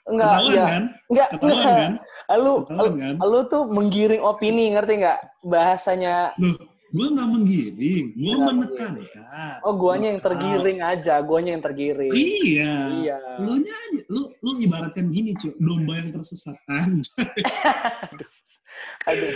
enggak 0.05 0.29
Ketahuan 0.31 0.49
iya 0.49 0.63
kan? 0.63 0.83
enggak 1.05 1.27
Ketahuan 1.29 1.53
enggak 1.53 1.75
kan? 1.75 1.91
lu 2.37 2.53
Ketahuan 2.59 2.93
kan? 2.95 3.13
lu 3.23 3.39
tuh 3.45 3.63
menggiring 3.67 4.23
opini 4.23 4.63
ngerti 4.71 4.93
nggak 4.97 5.19
bahasanya 5.43 6.15
Loh, 6.35 6.57
gue 6.89 7.07
nggak 7.07 7.29
menggiring, 7.29 8.05
gue 8.11 8.33
menekankan. 8.35 9.57
oh 9.61 9.73
guanya 9.73 10.07
yang 10.09 10.19
tergiring 10.19 10.79
aja 10.81 11.21
guanya 11.21 11.51
yang 11.51 11.61
tergiring 11.61 12.09
Iya. 12.09 12.73
iya 12.97 13.17
Lu 13.37 13.53
nya 13.55 13.69
aja, 13.71 14.01
lu 14.07 14.21
lu 14.35 14.51
ibaratkan 14.59 15.09
gini 15.09 15.33
cuy, 15.33 15.53
domba 15.55 15.97
yang 15.97 16.09
tersesat 16.11 16.57
anjay. 16.67 17.29
aduh 19.09 19.33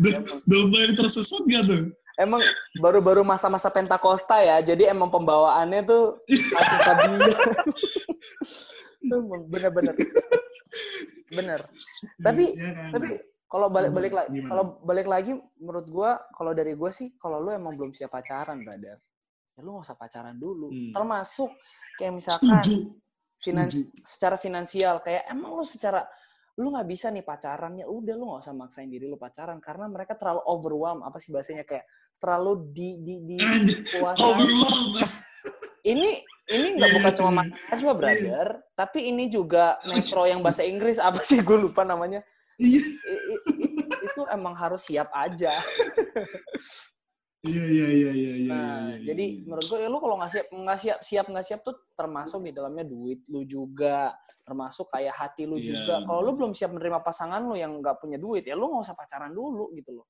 Do- 0.00 0.24
domba 0.44 0.76
yang 0.80 0.94
tersesat 0.94 1.42
gak 1.46 1.64
tuh? 1.66 1.82
Emang 2.18 2.42
baru-baru 2.78 3.26
masa-masa 3.26 3.70
Pentakosta 3.70 4.38
ya 4.42 4.62
jadi 4.62 4.94
emang 4.94 5.10
pembawaannya 5.10 5.80
tuh 5.82 6.22
bener-bener. 9.50 9.94
Bener. 11.28 11.60
Tapi 12.22 12.44
Iya 12.54 12.70
kan? 12.72 12.90
tapi 12.94 13.08
kalau 13.50 13.68
balik 13.70 13.92
balik 13.94 14.12
lagi 14.16 14.38
kalau 14.48 14.64
balik 14.82 15.06
lagi 15.06 15.32
menurut 15.60 15.86
gua 15.86 16.10
kalau 16.34 16.50
dari 16.56 16.74
gua 16.74 16.90
sih 16.90 17.14
kalau 17.20 17.38
lu 17.38 17.54
emang 17.54 17.78
belum 17.78 17.94
siap 17.94 18.10
pacaran 18.10 18.58
brother 18.64 18.98
ya 19.54 19.60
lu 19.62 19.78
gak 19.78 19.86
usah 19.86 19.98
pacaran 19.98 20.34
dulu. 20.34 20.66
Hmm. 20.72 20.90
termasuk 20.90 21.50
kayak 21.94 22.18
misalkan 22.18 22.58
setuju. 22.58 22.90
finans 23.38 23.74
secara 24.02 24.34
finansial 24.34 24.98
kayak 24.98 25.22
emang 25.30 25.54
lu 25.54 25.62
secara 25.62 26.02
lu 26.54 26.70
nggak 26.70 26.86
bisa 26.86 27.10
nih 27.10 27.26
pacaran 27.26 27.74
ya 27.74 27.86
udah 27.86 28.14
lu 28.14 28.30
nggak 28.30 28.42
usah 28.46 28.54
maksain 28.54 28.86
diri 28.86 29.06
lu 29.06 29.18
pacaran. 29.18 29.58
Karena 29.58 29.90
mereka 29.90 30.14
terlalu 30.14 30.42
overwhelm 30.46 31.02
apa 31.02 31.18
sih 31.18 31.34
bahasanya 31.34 31.66
kayak 31.66 31.84
terlalu 32.16 32.70
di 32.70 32.88
di 33.02 33.14
di 33.26 33.36
overwhelmed. 33.98 35.08
ini 35.84 36.22
ini 36.44 36.66
nggak 36.76 36.88
Iya, 36.90 36.96
bukan 37.00 37.10
iya, 37.10 37.18
cuma 37.18 37.30
iya. 37.30 37.36
mahasiswa 37.42 37.94
brother 37.96 38.46
tapi 38.72 38.98
ini 39.08 39.24
juga 39.28 39.76
metro 39.84 40.22
yang 40.24 40.40
bahasa 40.40 40.62
Inggris 40.62 40.96
apa 40.96 41.20
sih 41.20 41.40
gue 41.40 41.58
lupa 41.58 41.82
namanya. 41.82 42.22
I- 42.54 42.78
i- 42.78 43.22
i- 43.50 43.72
itu 44.06 44.22
emang 44.30 44.54
harus 44.54 44.86
siap 44.86 45.10
aja 45.10 45.50
iya, 47.44 47.64
iya, 47.64 47.88
iya, 47.92 48.10
iya, 48.12 48.32
iya. 48.40 48.48
Nah, 48.50 48.64
iya, 48.64 48.96
iya, 48.96 49.06
jadi 49.12 49.24
iya. 49.36 49.40
menurut 49.44 49.66
gue 49.68 49.78
ya 49.84 49.88
lu 49.92 49.98
kalau 50.00 50.16
nggak 50.20 50.30
siap 50.32 50.46
nggak 50.52 50.78
siap 50.80 50.98
siap 51.04 51.26
nggak 51.28 51.46
siap 51.46 51.60
tuh 51.60 51.76
termasuk 51.92 52.40
di 52.44 52.52
dalamnya 52.56 52.84
duit 52.88 53.20
lu 53.28 53.44
juga, 53.44 54.12
termasuk 54.42 54.88
kayak 54.90 55.14
hati 55.14 55.44
lu 55.44 55.60
Iya. 55.60 55.68
juga. 55.76 55.94
Kalau 56.08 56.20
lu 56.24 56.32
belum 56.36 56.52
siap 56.56 56.72
menerima 56.72 57.00
pasangan 57.04 57.44
lu 57.44 57.54
yang 57.56 57.76
nggak 57.84 58.00
punya 58.00 58.16
duit, 58.16 58.44
ya 58.48 58.56
lu 58.56 58.72
nggak 58.72 58.84
usah 58.88 58.96
pacaran 58.96 59.32
dulu 59.32 59.70
gitu 59.76 59.92
loh. 60.00 60.06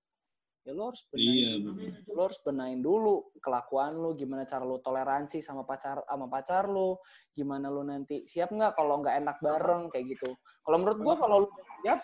Ya 0.65 0.73
lu 0.73 0.89
harus 0.89 1.05
benahin, 1.13 1.37
Iya, 1.37 1.51
benar. 1.61 1.93
lu 2.09 2.21
harus 2.25 2.39
benahin 2.41 2.81
dulu 2.81 3.15
kelakuan 3.37 3.93
lu, 4.01 4.17
gimana 4.17 4.49
cara 4.49 4.65
lu 4.65 4.81
toleransi 4.81 5.45
sama 5.45 5.61
pacar 5.69 6.01
sama 6.09 6.25
pacar 6.25 6.65
lu, 6.73 6.97
gimana 7.37 7.69
lu 7.69 7.85
nanti 7.85 8.25
siap 8.25 8.49
nggak 8.49 8.73
kalau 8.73 9.05
nggak 9.05 9.21
enak 9.21 9.37
bareng 9.45 9.93
kayak 9.93 10.17
gitu. 10.17 10.33
Kalau 10.65 10.77
menurut 10.81 10.99
gua 11.05 11.15
kalau 11.21 11.37
lu 11.45 11.49
siap, 11.85 12.01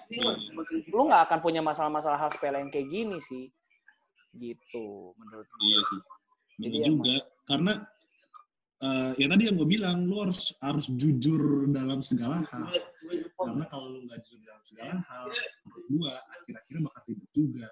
lu 0.93 1.03
nggak 1.09 1.23
akan 1.33 1.39
punya 1.41 1.65
masalah-masalah 1.65 2.21
hal 2.21 2.29
sepele 2.29 2.61
yang 2.61 2.69
kayak 2.69 2.89
gini 2.93 3.17
sih. 3.25 3.49
Gitu 4.37 4.87
menurut 5.19 5.49
gua. 5.49 5.63
Iya 5.63 5.81
sih. 5.87 6.01
Benar 6.01 6.61
Jadi 6.61 6.79
juga. 6.87 7.17
Karena 7.49 7.73
eh, 8.81 9.11
ya 9.19 9.27
tadi 9.27 9.43
yang 9.49 9.57
gue 9.59 9.69
bilang, 9.69 9.97
lu 10.07 10.17
harus 10.23 10.55
harus 10.63 10.87
jujur 10.95 11.67
dalam 11.73 11.99
segala 12.05 12.45
hal. 12.47 12.71
Karena 13.35 13.65
kalau 13.67 13.87
lu 13.97 14.07
nggak 14.07 14.21
jujur 14.23 14.47
dalam 14.47 14.65
segala 14.65 14.95
hal, 15.03 15.25
menurut 15.67 15.85
gua 15.91 16.13
akhir-akhirnya 16.39 16.83
bakal 16.87 17.03
ribet 17.09 17.31
juga. 17.35 17.69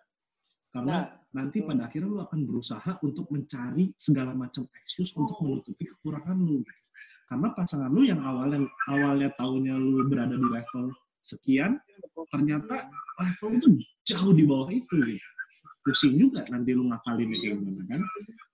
Karena 0.68 0.96
Nah, 1.00 1.44
nanti 1.44 1.64
pada 1.64 1.88
akhirnya 1.88 2.08
lu 2.08 2.20
akan 2.20 2.40
berusaha 2.44 2.92
untuk 3.04 3.28
mencari 3.32 3.92
segala 3.96 4.32
macam 4.36 4.68
excuse 4.76 5.12
untuk 5.16 5.36
menutupi 5.40 5.84
kekurangan 5.88 6.36
lu. 6.36 6.60
Karena 7.28 7.52
pasangan 7.52 7.92
lu 7.92 8.08
yang 8.08 8.20
awalnya 8.24 8.64
awalnya 8.88 9.28
taunya 9.36 9.76
lu 9.76 10.08
berada 10.08 10.32
di 10.32 10.48
level 10.48 10.92
sekian, 11.20 11.76
ternyata 12.32 12.88
level 13.20 13.48
itu 13.60 13.68
jauh 14.08 14.32
di 14.32 14.44
bawah 14.48 14.72
itu. 14.72 14.96
Gitu. 14.96 15.37
Pusing 15.88 16.20
juga 16.20 16.44
nanti 16.52 16.76
lu 16.76 16.84
ngakalin 16.92 17.32
kayak 17.32 17.56
gimana 17.56 17.82
kan? 17.88 18.00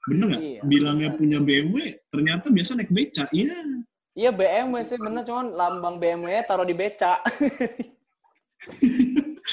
Bener 0.06 0.24
nggak? 0.30 0.42
Iya. 0.46 0.60
Bilangnya 0.62 1.10
punya 1.18 1.38
BMW, 1.42 1.98
ternyata 2.14 2.46
biasa 2.54 2.78
naik 2.78 2.94
beca. 2.94 3.26
Iya. 3.34 3.58
Iya 4.14 4.30
BMW 4.30 4.86
sih 4.86 4.94
bener 4.94 5.26
cuman 5.26 5.50
lambang 5.50 5.98
BMW 5.98 6.46
taruh 6.46 6.62
di 6.62 6.78
beca. 6.78 7.18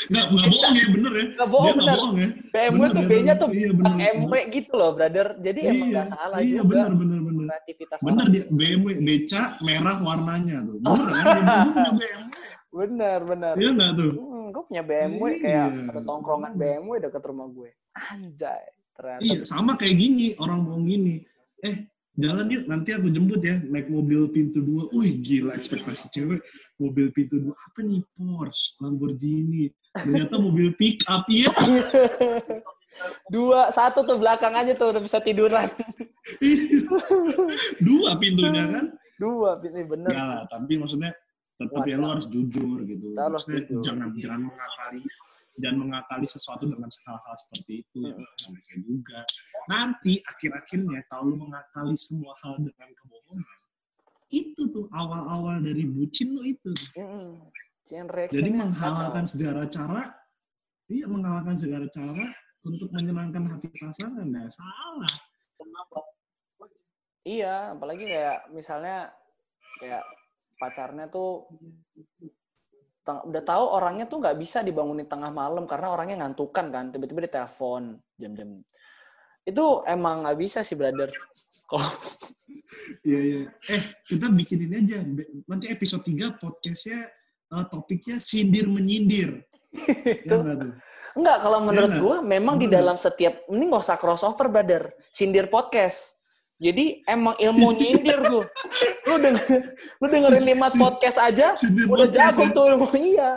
Nggak, 0.07 0.25
nggak 0.31 0.47
bohong 0.47 0.75
ya, 0.79 0.87
bener 0.87 1.11
ya. 1.11 1.25
Nggak 1.35 1.49
bohong, 1.51 1.75
bener. 1.75 1.95
bohong 1.99 2.15
ya. 2.15 2.29
BMW 2.53 2.71
Bener, 2.79 2.91
tuh 2.95 3.03
ya, 3.03 3.09
B-nya 3.11 3.33
bener. 3.35 3.41
tuh 3.43 3.49
Iya, 3.51 3.69
bener. 3.75 3.95
MW 4.15 4.33
gitu 4.47 4.73
loh, 4.79 4.91
brother. 4.95 5.27
Jadi 5.43 5.59
emang 5.67 5.87
nggak 5.91 6.07
salah 6.07 6.37
iya, 6.39 6.47
juga 6.47 6.63
bener, 6.63 6.91
bener, 6.95 6.95
bener, 6.95 7.19
bener. 7.27 7.45
kreativitas 7.51 7.99
Bener 7.99 8.25
dia 8.31 8.43
BMW 8.47 8.87
beca 9.03 9.41
merah 9.67 9.97
warnanya 9.99 10.57
tuh. 10.63 10.77
Bener 10.79 11.11
kan? 11.27 11.41
"Gua 11.43 11.59
punya 11.75 11.91
BMW. 11.91 12.31
Bener, 12.71 13.19
bener. 13.27 13.53
Iya 13.59 13.69
nggak 13.75 13.91
tuh? 13.99 14.11
Hmm, 14.51 14.59
gue 14.59 14.63
punya 14.67 14.83
BMW 14.83 15.23
Iya. 15.31 15.39
kayak 15.39 15.67
ada 15.95 16.01
tongkrongan 16.03 16.53
BMW 16.59 16.91
dekat 16.99 17.23
rumah 17.23 17.47
gue. 17.47 17.71
Anjay, 17.95 18.63
ternyata. 18.99 19.23
Iya, 19.23 19.39
sama 19.47 19.79
kayak 19.79 19.95
gini, 19.95 20.35
orang 20.35 20.67
ngomong 20.67 20.91
gini. 20.91 21.23
Eh, 21.63 21.87
jalan 22.19 22.51
yuk, 22.51 22.67
nanti 22.67 22.91
aku 22.91 23.07
jemput 23.07 23.39
ya, 23.39 23.63
naik 23.63 23.87
mobil 23.87 24.27
pintu 24.27 24.59
dua. 24.59 24.91
Wih, 24.91 25.23
gila 25.23 25.55
ekspektasi 25.55 26.11
cewek. 26.11 26.43
Mobil 26.83 27.15
pintu 27.15 27.39
dua, 27.39 27.55
apa 27.55 27.79
nih? 27.79 28.03
Porsche, 28.19 28.75
Lamborghini. 28.83 29.71
Ternyata 29.95 30.35
mobil 30.35 30.75
pick 30.75 30.99
up, 31.07 31.23
iya. 31.31 31.47
Dua, 33.31 33.71
satu 33.71 34.03
tuh 34.03 34.19
belakang 34.19 34.51
aja 34.51 34.75
tuh 34.75 34.91
udah 34.91 34.99
bisa 34.99 35.23
tiduran. 35.23 35.63
dua 37.87 38.19
pintunya 38.19 38.67
kan. 38.67 38.85
Dua, 39.15 39.55
ini 39.63 39.87
bener. 39.87 40.11
Lah, 40.11 40.43
tapi 40.51 40.75
maksudnya 40.75 41.15
tetap 41.61 41.85
ya 41.85 41.97
lo 42.01 42.17
harus 42.17 42.25
jujur 42.25 42.81
gitu. 42.89 43.13
Harus 43.13 43.45
jujur. 43.45 43.81
jangan 43.85 44.09
jangan 44.17 44.49
mengakali 44.49 45.05
dan 45.61 45.77
mengakali 45.77 46.25
sesuatu 46.25 46.65
dengan 46.65 46.89
hal-hal 46.89 47.35
seperti 47.45 47.85
itu 47.85 47.97
ya 48.09 48.15
juga. 48.81 49.19
Nanti 49.69 50.17
akhir-akhirnya 50.25 51.05
kalau 51.11 51.35
lo 51.35 51.45
mengakali 51.45 51.93
semua 51.93 52.33
hal 52.41 52.57
dengan 52.57 52.89
kebohongan, 52.97 53.59
itu 54.33 54.61
tuh 54.73 54.87
awal-awal 54.95 55.61
dari 55.61 55.85
bucin 55.85 56.33
lo 56.33 56.41
itu. 56.47 56.71
Jadi 58.31 58.49
menghalalkan 58.49 59.27
segala 59.27 59.67
cara, 59.67 60.15
iya 60.87 61.05
menghalalkan 61.05 61.59
segala 61.59 61.85
cara 61.91 62.31
untuk 62.65 62.89
menyenangkan 62.95 63.51
hati 63.51 63.67
pasangan, 63.77 64.25
nah 64.25 64.47
salah. 64.49 65.13
Iya, 67.21 67.77
apalagi 67.77 68.09
kayak 68.09 68.49
misalnya 68.49 69.13
kayak 69.77 70.01
pacarnya 70.61 71.09
tuh 71.09 71.49
teng- 73.01 73.25
udah 73.25 73.41
tahu 73.41 73.63
orangnya 73.73 74.05
tuh 74.05 74.21
nggak 74.21 74.37
bisa 74.37 74.61
dibangunin 74.61 75.09
tengah 75.09 75.33
malam 75.33 75.65
karena 75.65 75.89
orangnya 75.89 76.21
ngantukan 76.21 76.69
kan, 76.69 76.85
tiba-tiba 76.93 77.25
ditelepon 77.25 77.97
jam-jam. 78.21 78.61
Itu 79.41 79.81
emang 79.89 80.21
nggak 80.21 80.37
bisa 80.37 80.61
sih, 80.61 80.77
brother. 80.77 81.09
Kalau 81.65 81.89
Iya, 83.03 83.19
iya. 83.19 83.39
Eh, 83.67 83.83
kita 84.07 84.31
bikinin 84.31 84.71
aja. 84.71 85.03
Nanti 85.49 85.67
episode 85.67 86.07
3 86.07 86.39
podcastnya 86.39 87.09
eh, 87.51 87.65
topiknya 87.67 88.21
sindir 88.21 88.71
menyindir. 88.71 89.43
ya 90.27 90.39
enggak 91.11 91.37
kalau 91.43 91.59
menurut 91.63 91.91
nggak? 91.91 92.03
gua 92.03 92.17
memang 92.23 92.55
di 92.55 92.67
dalam 92.71 92.95
setiap 92.95 93.43
ini 93.51 93.67
nggak 93.67 93.83
usah 93.83 93.99
crossover, 93.99 94.47
brother. 94.47 94.95
Sindir 95.11 95.51
podcast. 95.51 96.15
Jadi 96.61 97.01
emang 97.09 97.33
ilmu 97.41 97.73
nyindir 97.73 98.21
tuh. 98.21 98.45
Lu 99.09 99.17
denger, 99.17 99.45
lu 99.97 100.05
dengerin 100.05 100.45
lima 100.45 100.69
podcast 100.69 101.17
aja, 101.17 101.57
udah 101.57 101.85
podcast 101.89 102.37
jago 102.37 102.43
ya? 102.45 102.53
tuh 102.53 102.63
ilmu 102.69 102.87
iya. 103.01 103.29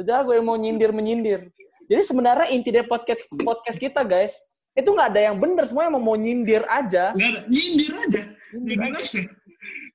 Udah 0.00 0.04
jago 0.08 0.32
ilmu 0.32 0.56
nyindir 0.56 0.88
menyindir. 0.88 1.52
Jadi 1.84 2.02
sebenarnya 2.08 2.48
inti 2.48 2.72
dari 2.72 2.88
podcast 2.88 3.28
podcast 3.44 3.76
kita, 3.76 4.00
guys, 4.08 4.40
itu 4.72 4.88
nggak 4.88 5.12
ada 5.12 5.20
yang 5.20 5.36
bener, 5.36 5.68
semua 5.68 5.84
emang 5.84 6.00
mau 6.00 6.16
nyindir 6.16 6.64
aja. 6.64 7.12
Nggak 7.12 7.28
ada. 7.28 7.40
Nyindir 7.52 7.92
aja. 7.92 8.22
Nyindir 8.56 8.78
aja. 8.88 9.20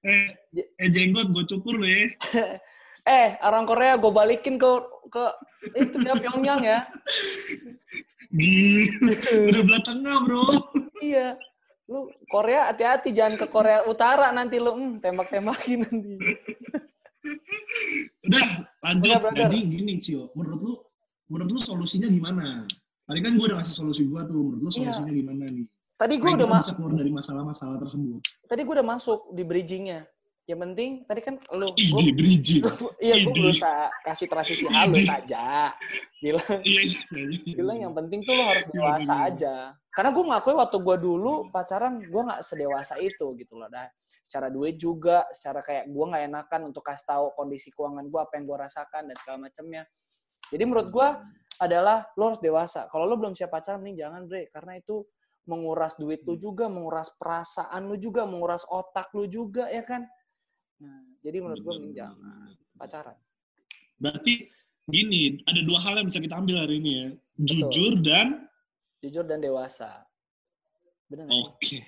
Eh, 0.06 0.28
eh 0.78 0.90
jenggot 0.94 1.34
gue 1.34 1.44
cukur 1.50 1.82
lo 1.82 1.88
ya. 1.90 2.06
Eh, 3.08 3.40
orang 3.40 3.64
Korea 3.64 3.96
gue 3.96 4.12
balikin 4.12 4.60
ke 4.60 4.68
ke 5.08 5.24
itu 5.80 5.96
ya 6.04 6.12
Pyongyang 6.20 6.60
ya. 6.60 6.80
Gila. 8.38 9.16
Udah 9.48 9.62
belah 9.64 9.82
tengah 9.88 10.16
bro. 10.28 10.44
Iya. 11.00 11.40
Lu 11.88 12.12
Korea 12.28 12.68
hati-hati 12.68 13.16
jangan 13.16 13.40
ke 13.40 13.48
Korea 13.48 13.88
Utara 13.88 14.36
nanti 14.36 14.60
lu 14.60 14.76
hmm, 14.76 15.00
tembak-tembakin 15.00 15.80
nanti. 15.88 16.14
Udah 18.28 18.46
lanjut. 18.84 19.12
Udah. 19.12 19.48
Jadi 19.48 19.58
gini 19.68 19.94
Cio, 20.00 20.32
menurut 20.36 20.60
lu, 20.60 20.74
menurut 21.32 21.52
lu 21.56 21.60
solusinya 21.60 22.12
gimana? 22.12 22.68
Tadi 23.08 23.20
kan 23.24 23.40
gue 23.40 23.46
udah 23.48 23.64
ngasih 23.64 23.76
solusi 23.84 24.04
gue 24.04 24.20
tuh. 24.28 24.36
Menurut 24.36 24.62
lu 24.64 24.70
Iya. 24.70 24.76
solusinya 24.92 25.14
gimana 25.16 25.44
nih? 25.48 25.68
Tadi 25.98 26.14
gue 26.20 26.30
udah 26.30 26.38
kita 26.38 26.52
ma- 26.52 26.60
bisa 26.62 26.74
keluar 26.78 26.94
dari 26.94 27.12
masalah-masalah 27.12 27.78
tersebut. 27.82 28.20
tadi 28.46 28.62
gue 28.64 28.74
udah 28.76 28.88
masuk 28.88 29.20
di 29.34 29.44
bridgingnya. 29.48 30.04
Yang 30.48 30.60
penting 30.64 30.92
tadi 31.04 31.22
kan 31.28 31.36
lu 31.60 31.76
iya 33.04 33.20
gue 33.20 33.36
berusaha 33.36 33.92
kasih 34.08 34.28
transisi 34.32 34.64
halus 34.72 35.04
aja. 35.12 35.76
Bilang 36.24 36.64
Iya, 36.64 36.82
iya, 36.88 37.00
iya. 37.12 37.56
bilang 37.60 37.78
yang 37.84 37.92
penting 37.92 38.24
tuh 38.24 38.32
lo 38.32 38.44
harus 38.48 38.66
dewasa 38.72 39.14
aja. 39.28 39.76
Karena 39.92 40.16
gue 40.16 40.24
ngakui 40.24 40.56
waktu 40.56 40.78
gue 40.80 40.98
dulu 41.04 41.34
pacaran 41.52 42.00
gue 42.00 42.22
nggak 42.24 42.42
sedewasa 42.48 42.96
itu 43.04 43.36
gitu 43.36 43.60
loh. 43.60 43.68
Nah, 43.68 43.92
secara 44.24 44.48
duit 44.48 44.80
juga, 44.80 45.28
secara 45.36 45.60
kayak 45.60 45.92
gue 45.92 46.06
nggak 46.16 46.24
enakan 46.32 46.62
untuk 46.72 46.80
kasih 46.88 47.06
tahu 47.12 47.26
kondisi 47.36 47.68
keuangan 47.76 48.08
gue 48.08 48.20
apa 48.24 48.34
yang 48.40 48.46
gue 48.48 48.58
rasakan 48.64 49.02
dan 49.12 49.16
segala 49.20 49.38
macamnya. 49.52 49.84
Jadi 50.48 50.64
menurut 50.64 50.88
gue 50.96 51.08
adalah 51.60 52.08
lo 52.16 52.24
harus 52.32 52.40
dewasa. 52.40 52.88
Kalau 52.88 53.04
lo 53.04 53.20
belum 53.20 53.36
siap 53.36 53.52
pacaran, 53.52 53.84
mending 53.84 54.00
jangan 54.00 54.24
bre, 54.24 54.48
karena 54.48 54.80
itu 54.80 55.04
menguras 55.48 56.00
duit 56.00 56.24
lu 56.24 56.40
juga, 56.40 56.72
menguras 56.72 57.12
perasaan 57.20 57.88
lu 57.88 58.00
juga, 58.00 58.24
menguras 58.24 58.64
otak 58.68 59.12
lu 59.12 59.28
juga 59.28 59.68
ya 59.68 59.84
kan. 59.84 60.08
Nah, 60.78 61.02
jadi 61.26 61.38
menurut 61.42 61.62
gue 61.62 61.74
mending 61.82 61.96
jangan 61.98 62.54
pacaran. 62.78 63.18
Berarti 63.98 64.46
gini, 64.86 65.42
ada 65.50 65.62
dua 65.66 65.80
hal 65.82 65.98
yang 65.98 66.08
bisa 66.08 66.22
kita 66.22 66.38
ambil 66.38 66.66
hari 66.66 66.78
ini 66.78 66.92
ya. 66.94 67.08
Jujur 67.42 67.98
dan 68.02 68.46
Jujur 69.02 69.26
dan 69.26 69.42
dewasa. 69.42 70.06
Benar 71.10 71.30
oke. 71.30 71.80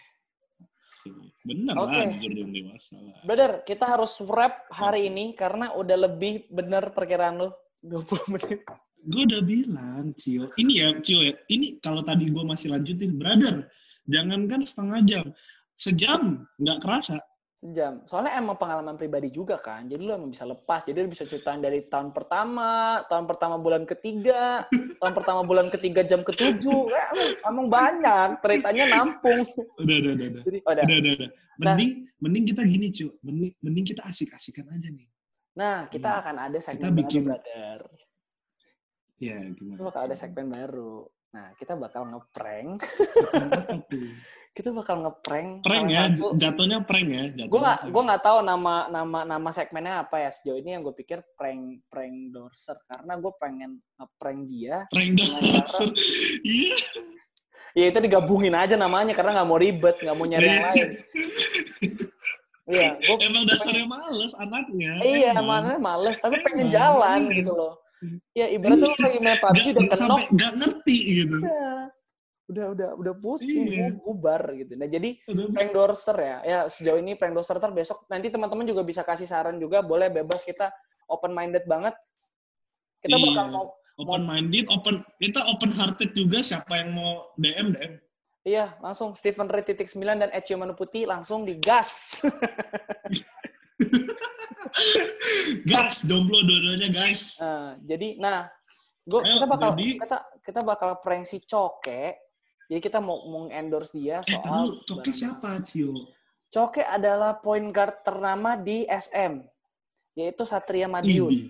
Bener 1.46 1.74
Oke. 1.78 1.94
lah, 1.94 2.06
jujur 2.18 2.32
dan 2.34 2.50
dewasa 2.50 2.96
lah. 2.98 3.20
Brother, 3.22 3.52
kita 3.62 3.86
harus 3.86 4.14
wrap 4.26 4.66
hari 4.74 5.06
ini 5.10 5.38
karena 5.38 5.70
udah 5.78 6.10
lebih 6.10 6.50
bener 6.50 6.90
perkiraan 6.90 7.46
lu 7.46 7.50
20 7.86 8.10
menit. 8.34 8.62
Gue 9.06 9.22
udah 9.30 9.42
bilang, 9.46 10.12
Cio. 10.18 10.50
Ini 10.58 10.74
ya, 10.74 10.90
Cio 11.00 11.22
ya. 11.24 11.34
Ini 11.48 11.78
kalau 11.80 12.02
tadi 12.02 12.28
gue 12.28 12.44
masih 12.44 12.74
lanjutin, 12.74 13.16
brother. 13.22 13.70
Jangankan 14.10 14.66
setengah 14.66 15.00
jam. 15.06 15.26
Sejam, 15.78 16.44
nggak 16.58 16.82
kerasa. 16.84 17.22
Sejam. 17.60 18.00
Soalnya 18.08 18.40
emang 18.40 18.56
pengalaman 18.56 18.96
pribadi 18.96 19.28
juga 19.28 19.60
kan. 19.60 19.84
Jadi 19.84 20.00
lu 20.00 20.16
emang 20.16 20.32
bisa 20.32 20.48
lepas. 20.48 20.80
Jadi 20.88 21.04
lu 21.04 21.12
bisa 21.12 21.28
ceritain 21.28 21.60
dari 21.60 21.84
tahun 21.84 22.16
pertama, 22.16 23.04
tahun 23.12 23.28
pertama 23.28 23.60
bulan 23.60 23.84
ketiga, 23.84 24.64
tahun 24.72 25.12
pertama 25.12 25.44
bulan 25.44 25.68
ketiga 25.68 26.08
jam 26.08 26.24
ketujuh. 26.24 26.82
Eh, 26.88 27.06
emang, 27.12 27.28
emang 27.52 27.68
banyak. 27.68 28.30
Ceritanya 28.40 28.86
nampung. 28.88 29.44
Udah, 29.76 29.96
udah, 30.00 30.12
udah. 30.16 30.28
udah. 30.32 30.44
Jadi, 30.48 30.58
oh, 30.64 30.72
udah. 30.72 30.84
Udah, 30.88 30.98
udah, 31.04 31.14
udah. 31.20 31.30
Mending, 31.60 31.92
mending 32.24 32.46
kita 32.48 32.62
gini, 32.64 32.88
Cio. 32.96 33.12
Mending, 33.28 33.52
mending 33.60 33.86
kita 33.92 34.02
asik-asikan 34.08 34.64
aja 34.72 34.88
nih. 34.88 35.08
Nah, 35.60 35.92
kita 35.92 36.24
akan 36.24 36.36
ada 36.40 36.58
segmen 36.64 36.96
bikin- 36.96 37.28
baru, 37.28 37.36
brother. 37.44 37.80
Ya, 39.20 39.36
Kita 39.36 39.60
gimana? 39.60 39.84
bakal 39.84 40.02
ada 40.08 40.16
segmen 40.16 40.48
baru. 40.48 41.04
Nah, 41.36 41.52
kita 41.60 41.76
bakal 41.76 42.08
ngeprank. 42.08 42.80
Tuh? 44.50 44.56
Kita 44.58 44.70
bakal 44.74 44.96
ngeprank. 45.06 45.50
Prank 45.64 45.86
ya, 45.88 46.10
satu 46.10 46.34
jatuhnya 46.36 46.78
prank 46.84 47.08
ya. 47.08 47.24
Jatuhnya 47.32 47.46
gue 47.48 47.62
prank. 47.62 47.92
gue 47.94 48.04
nggak 48.10 48.24
tahu 48.26 48.38
nama 48.44 48.76
nama 48.90 49.20
nama 49.24 49.50
segmennya 49.54 50.04
apa 50.04 50.16
ya 50.20 50.30
sejauh 50.34 50.58
ini 50.60 50.70
yang 50.76 50.82
gue 50.84 50.96
pikir 50.98 51.22
prank 51.38 51.86
prank 51.88 52.34
dorser 52.34 52.76
karena 52.90 53.14
gue 53.16 53.32
pengen 53.40 53.72
ngeprank 53.96 54.40
dia 54.50 54.76
Prank 54.90 55.12
dasar. 55.16 55.88
Iya. 56.44 56.76
ya 57.78 57.86
itu 57.94 58.00
digabungin 58.02 58.58
aja 58.58 58.74
namanya 58.74 59.14
karena 59.14 59.40
nggak 59.40 59.48
mau 59.48 59.62
ribet 59.62 59.96
nggak 60.02 60.16
mau 60.18 60.26
nyari 60.26 60.48
yang 60.50 60.64
lain 60.74 60.90
iya 62.74 62.90
gue 62.98 63.16
Emang 63.22 63.46
dasarnya 63.46 63.86
males 63.86 64.34
anaknya. 64.42 64.92
iya 65.06 65.32
Emang. 65.38 65.70
mana 65.70 65.78
males 65.78 66.18
tapi 66.18 66.42
pengen 66.42 66.66
Emang, 66.66 66.74
jalan 66.74 67.20
iya. 67.30 67.38
gitu 67.38 67.52
loh 67.54 67.74
ya 68.34 68.46
ibaratnya 68.50 68.90
lo 68.90 68.96
lagi 68.98 69.20
main 69.22 69.38
PUBG 69.38 69.66
dan 69.76 69.86
kenok 69.92 70.20
nggak 70.34 70.54
ngerti 70.58 70.98
gitu. 71.20 71.38
ya, 71.44 71.74
udah 72.50 72.66
udah 72.74 72.90
udah 72.98 73.14
pusing 73.16 73.70
Iya. 73.70 73.94
bubar 74.02 74.42
gitu 74.58 74.74
nah 74.74 74.90
jadi 74.90 75.22
Udah, 75.30 75.46
prank 75.54 75.70
dorser 75.70 76.18
ya. 76.18 76.38
Ya 76.42 76.60
sejauh 76.66 76.98
ini 76.98 77.14
prank 77.14 77.38
dorser 77.38 77.62
ntar 77.62 77.70
besok 77.70 78.10
nanti 78.10 78.28
teman-teman 78.28 78.66
juga 78.66 78.82
bisa 78.82 79.06
kasih 79.06 79.30
saran 79.30 79.62
juga, 79.62 79.86
boleh 79.86 80.10
bebas 80.10 80.42
kita 80.42 80.74
open 81.06 81.30
minded 81.30 81.64
banget. 81.64 81.94
Kita 83.00 83.16
Iya. 83.16 83.24
bakal 83.24 83.46
mau 83.54 83.66
open 84.02 84.24
minded, 84.26 84.66
open 84.68 85.06
kita 85.18 85.46
open 85.46 85.70
hearted 85.70 86.10
juga 86.12 86.42
siapa 86.42 86.74
yang 86.76 86.90
mau 86.92 87.30
DM 87.38 87.70
DM. 87.72 87.94
iya 88.42 88.74
langsung 88.80 89.14
Stephen 89.14 89.46
Ray 89.46 89.62
titik 89.62 89.86
9 89.86 90.18
dan 90.18 90.32
Eci 90.32 90.58
Putih 90.74 91.06
langsung 91.06 91.46
digas. 91.46 92.18
Gas 95.66 96.06
jomblo 96.06 96.40
dua-duanya 96.42 96.90
guys. 96.90 97.38
nah, 97.40 97.76
jadi 97.82 98.18
nah 98.18 98.48
gua 99.06 99.22
Ayo, 99.22 99.34
kita 99.38 99.46
bakal 99.48 99.70
jadi- 99.76 99.98
kita 99.98 100.18
kita 100.42 100.62
bakal 100.64 100.90
prank 101.00 101.26
si 101.26 101.42
Coke. 101.42 102.29
Jadi 102.70 102.80
kita 102.86 103.02
mau 103.02 103.26
mau 103.26 103.50
endorse 103.50 103.98
dia 103.98 104.22
eh 104.22 104.38
soal 104.38 104.46
tahu 104.46 104.68
Coke 104.86 105.10
siapa 105.10 105.58
Cio? 105.66 106.14
Coke 106.54 106.86
adalah 106.86 107.42
point 107.42 107.66
guard 107.74 108.06
ternama 108.06 108.54
di 108.54 108.86
SM 108.86 109.42
yaitu 110.14 110.46
Satria 110.46 110.86
Madiun. 110.86 111.34
Ini. 111.34 111.50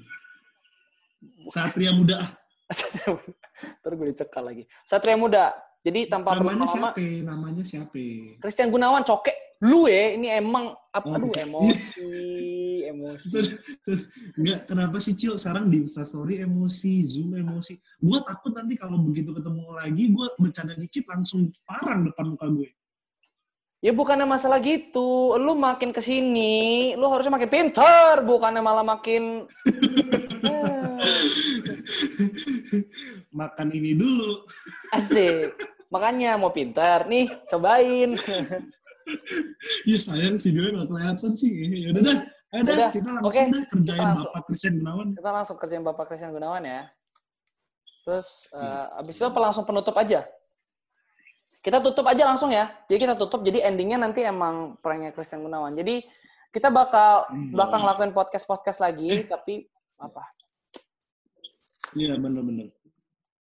Satria 1.51 1.91
muda. 1.91 2.23
Satria 2.69 3.10
Muda. 3.17 3.36
Ntar 3.82 3.91
gue 3.97 4.08
dicekal 4.13 4.43
lagi. 4.45 4.63
Satria 4.86 5.17
Muda. 5.17 5.51
Jadi 5.80 6.12
tanpa 6.12 6.36
Namanya 6.36 6.68
berlama-lama, 6.68 6.92
siapa? 6.92 7.24
Namanya 7.24 7.63
siapa? 7.63 8.04
Christian 8.38 8.68
Gunawan, 8.68 9.04
Coke. 9.04 9.32
lu 9.60 9.92
ya 9.92 10.15
ini 10.15 10.32
emang 10.32 10.72
apa 10.88 11.04
Oh, 11.04 11.20
aduh 11.20 11.36
iya. 11.36 11.44
emosi 11.44 12.08
emosi 12.96 13.28
enggak 14.39 14.72
kenapa 14.72 15.04
sih 15.04 15.20
Cio 15.20 15.36
sekarang 15.36 15.68
di 15.68 15.84
Instastory 15.84 16.39
emosi, 16.39 17.04
Zoom 17.04 17.36
emosi. 17.36 17.76
Gue 18.00 18.24
takut 18.24 18.56
nanti 18.56 18.80
kalau 18.80 18.96
begitu 19.04 19.36
ketemu 19.36 19.68
lagi, 19.76 20.15
gue 20.15 20.28
bercanda 20.39 20.80
dikit 20.80 21.04
langsung 21.12 21.52
parang 21.68 22.08
depan 22.08 22.32
muka 22.32 22.48
gue. 22.48 22.72
ya 23.80 23.92
bukannya 23.92 24.28
masalah 24.28 24.60
gitu 24.60 25.39
lu 25.39 25.56
makin 25.56 25.96
ke 25.96 26.04
sini 26.04 26.92
lu 27.00 27.08
harusnya 27.08 27.32
makin 27.32 27.48
pintar 27.48 28.20
bukannya 28.28 28.60
malah 28.60 28.84
makin 28.84 29.48
Makan 33.32 33.67
ini 33.72 33.93
dulu. 33.93 34.45
asik 34.91 35.45
makanya 35.89 36.38
mau 36.38 36.54
pintar 36.54 37.06
nih 37.06 37.26
cobain 37.50 38.13
Ya 39.89 39.98
sayang 39.98 40.38
videonya 40.38 40.69
nggak 40.78 40.88
kelihatan 40.88 41.32
sih. 41.34 41.50
Ya 41.82 41.89
udah 41.89 42.04
dah. 42.06 42.17
Ayo 42.50 42.62
dah, 42.62 42.76
Udah, 42.78 42.89
kita 42.93 43.10
langsung 43.10 43.26
oke. 43.26 43.41
dah 43.50 43.63
kerjain 43.65 43.82
Kita 43.89 44.04
langsung. 44.06 44.30
Bapak 44.30 44.41
Christian 44.45 44.74
Gunawan. 44.78 45.08
kita 45.17 45.30
langsung 45.34 45.58
kerjain 45.58 45.82
Bapak 45.82 46.06
Christian 46.06 46.30
Gunawan 46.32 46.62
ya. 46.62 46.82
Terus 48.06 48.28
eh, 48.52 48.86
abis 49.02 49.15
itu 49.15 49.26
apa 49.26 49.39
langsung 49.39 49.65
penutup 49.65 49.93
aja? 49.93 50.30
Kita 51.60 51.78
tutup 51.80 52.06
aja 52.06 52.24
langsung 52.24 52.50
ya. 52.50 52.69
Jadi 52.86 53.00
kita 53.02 53.15
tutup. 53.15 53.41
Jadi 53.41 53.60
endingnya 53.60 53.98
nanti 53.98 54.22
emang 54.22 54.78
pranknya 54.78 55.10
Christian 55.10 55.41
Gunawan. 55.41 55.74
Jadi 55.74 56.06
kita 56.50 56.69
bakal 56.69 57.26
Hmm. 57.28 57.50
bakal 57.52 57.82
ngelakuin 57.82 58.13
podcast 58.13 58.45
podcast 58.45 58.78
lagi. 58.78 59.26
Tapi 59.26 59.65
apa? 59.98 60.22
Iya 61.97 62.13
bener-bener. 62.21 62.69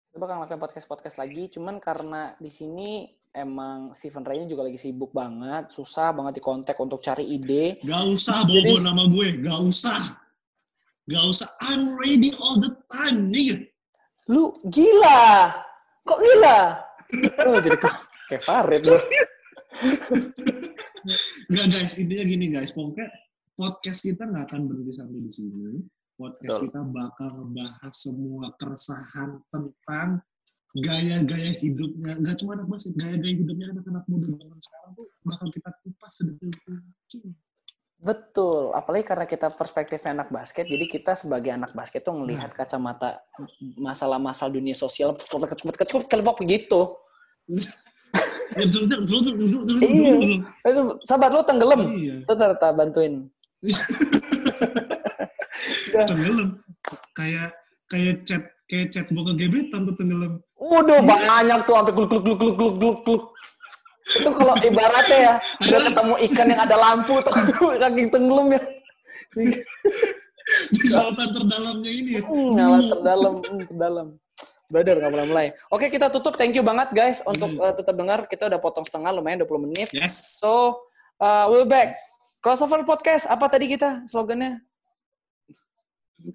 Kita 0.09 0.17
bakal 0.17 0.41
ngelakuin 0.41 0.61
podcast 0.61 0.87
podcast 0.87 1.17
lagi. 1.19 1.51
Cuman 1.51 1.83
karena 1.83 2.33
di 2.39 2.47
sini 2.47 3.07
emang 3.35 3.91
Stephen 3.93 4.25
Ray 4.25 4.47
juga 4.47 4.65
lagi 4.65 4.79
sibuk 4.79 5.11
banget, 5.11 5.69
susah 5.69 6.15
banget 6.15 6.39
di 6.39 6.43
kontak 6.43 6.79
untuk 6.79 7.03
cari 7.03 7.27
ide. 7.35 7.77
Gak 7.83 8.03
usah 8.09 8.47
Jadi- 8.47 8.73
bawa 8.73 8.79
nama 8.89 9.03
gue, 9.11 9.27
gak 9.43 9.59
usah. 9.59 10.01
Gak 11.09 11.23
usah. 11.25 11.49
I'm 11.65 11.97
ready 11.97 12.33
all 12.37 12.57
the 12.61 12.73
time, 12.89 13.29
nih. 13.33 13.65
Lu 14.29 14.53
gila. 14.69 15.49
Kok 16.05 16.19
gila? 16.21 16.57
Oh, 17.49 17.57
jadi 17.57 17.77
kayak 18.29 18.43
Farid 18.45 18.85
lu. 18.85 18.97
Nggak 21.49 21.65
guys, 21.73 21.93
intinya 21.97 22.25
gini 22.29 22.45
guys, 22.53 22.69
pokoknya 22.77 23.09
podcast 23.57 24.05
kita 24.05 24.29
nggak 24.29 24.45
akan 24.53 24.69
berhenti 24.69 24.93
sampai 24.93 25.17
di 25.17 25.31
sini. 25.33 25.81
Podcast 26.19 26.59
Betul. 26.59 26.67
kita 26.67 26.81
bakal 26.83 27.27
ngebahas 27.31 27.93
semua 27.95 28.51
keresahan 28.59 29.39
tentang 29.55 30.19
gaya-gaya 30.75 31.55
hidupnya, 31.63 32.19
nggak 32.19 32.35
cuma 32.43 32.59
anak 32.59 32.67
basket, 32.67 32.93
gaya-gaya 32.99 33.39
hidupnya 33.39 33.71
anak-anak 33.71 34.03
muda 34.11 34.27
zaman 34.35 34.59
sekarang 34.59 34.91
tuh 34.99 35.07
bakal 35.23 35.47
kita 35.47 35.69
kupas 35.79 36.11
sedetail 36.11 36.51
mungkin. 36.51 37.23
Betul, 37.99 38.75
apalagi 38.75 39.03
karena 39.07 39.25
kita 39.31 39.47
perspektifnya 39.47 40.11
anak 40.19 40.29
basket, 40.31 40.67
jadi 40.67 40.85
kita 40.91 41.15
sebagai 41.15 41.55
anak 41.55 41.71
basket 41.71 42.03
tuh 42.03 42.15
melihat 42.15 42.51
kacamata 42.51 43.23
masalah-masalah 43.79 44.51
dunia 44.51 44.75
sosial 44.75 45.15
begitu. 45.15 46.99
Betul, 48.59 48.91
betul, 48.91 48.99
betul, 49.07 49.19
betul, 49.23 49.61
betul, 49.63 49.77
Iya. 49.87 50.83
sabar 51.07 51.31
lu 51.31 51.43
tenggelam. 51.47 51.81
Iya. 51.95 52.15
Tuh 52.27 52.35
tar, 52.35 52.51
tar, 52.59 52.75
bantuin. 52.75 53.31
tenggelam. 55.93 56.49
Kayak 57.17 57.49
kayak 57.89 58.15
chat 58.25 58.43
kayak 58.69 58.87
chat 58.93 59.05
gue 59.09 59.23
ke 59.23 59.33
gebetan 59.35 59.89
tuh 59.89 59.95
tenggelam. 59.97 60.33
Waduh, 60.59 61.01
banyak 61.01 61.59
tuh 61.65 61.73
sampai 61.73 61.93
gluk 61.95 62.09
gluk 62.11 62.23
gluk 62.23 62.37
gluk 62.37 62.55
gluk 62.57 62.73
gluk 62.77 62.97
gluk. 63.07 63.23
Itu 64.09 64.29
kalau 64.33 64.55
ibaratnya 64.57 65.17
ya, 65.21 65.33
udah 65.69 65.79
ketemu 65.85 66.13
ikan 66.29 66.47
yang 66.49 66.61
ada 66.65 66.75
lampu 66.81 67.13
tuh 67.21 67.33
saking 67.81 68.07
tenggelam 68.09 68.47
ya. 68.53 68.61
Di 70.73 70.87
lautan 70.89 71.29
terdalamnya 71.29 71.91
ini. 71.93 72.11
ya. 72.17 72.21
Hmm, 72.25 72.57
Ngalah 72.57 72.81
terdalam, 72.89 73.33
hmm, 73.37 73.63
terdalam. 73.69 74.07
Brother, 74.69 74.95
nggak 75.01 75.11
mulai 75.13 75.27
mulai. 75.29 75.47
Oke, 75.73 75.89
kita 75.89 76.13
tutup. 76.13 76.37
Thank 76.37 76.53
you 76.53 76.61
banget 76.65 76.93
guys 76.93 77.21
untuk 77.25 77.57
uh, 77.57 77.73
tetap 77.73 77.93
dengar. 77.97 78.29
Kita 78.29 78.49
udah 78.49 78.61
potong 78.61 78.85
setengah, 78.85 79.13
lumayan 79.13 79.41
20 79.41 79.65
menit. 79.65 79.89
Yes. 79.93 80.37
So, 80.41 80.81
uh, 81.21 81.49
we'll 81.49 81.65
back. 81.69 81.97
Crossover 82.41 82.85
podcast, 82.85 83.25
apa 83.29 83.49
tadi 83.49 83.65
kita 83.69 84.05
slogannya? 84.05 84.61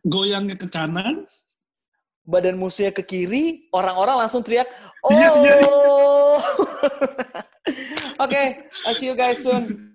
Goyangnya 0.04 0.56
ke 0.56 0.68
kanan, 0.68 1.28
Badan 2.24 2.56
musuhnya 2.56 2.88
ke 2.88 3.04
kiri, 3.04 3.68
orang-orang 3.68 4.24
langsung 4.24 4.40
teriak, 4.40 4.64
oh! 5.04 5.12
Iya, 5.12 5.28
iya, 5.36 5.54
Oke, 8.24 8.42
I'll 8.88 8.96
see 8.96 9.12
you 9.12 9.16
guys 9.16 9.44
soon. 9.44 9.92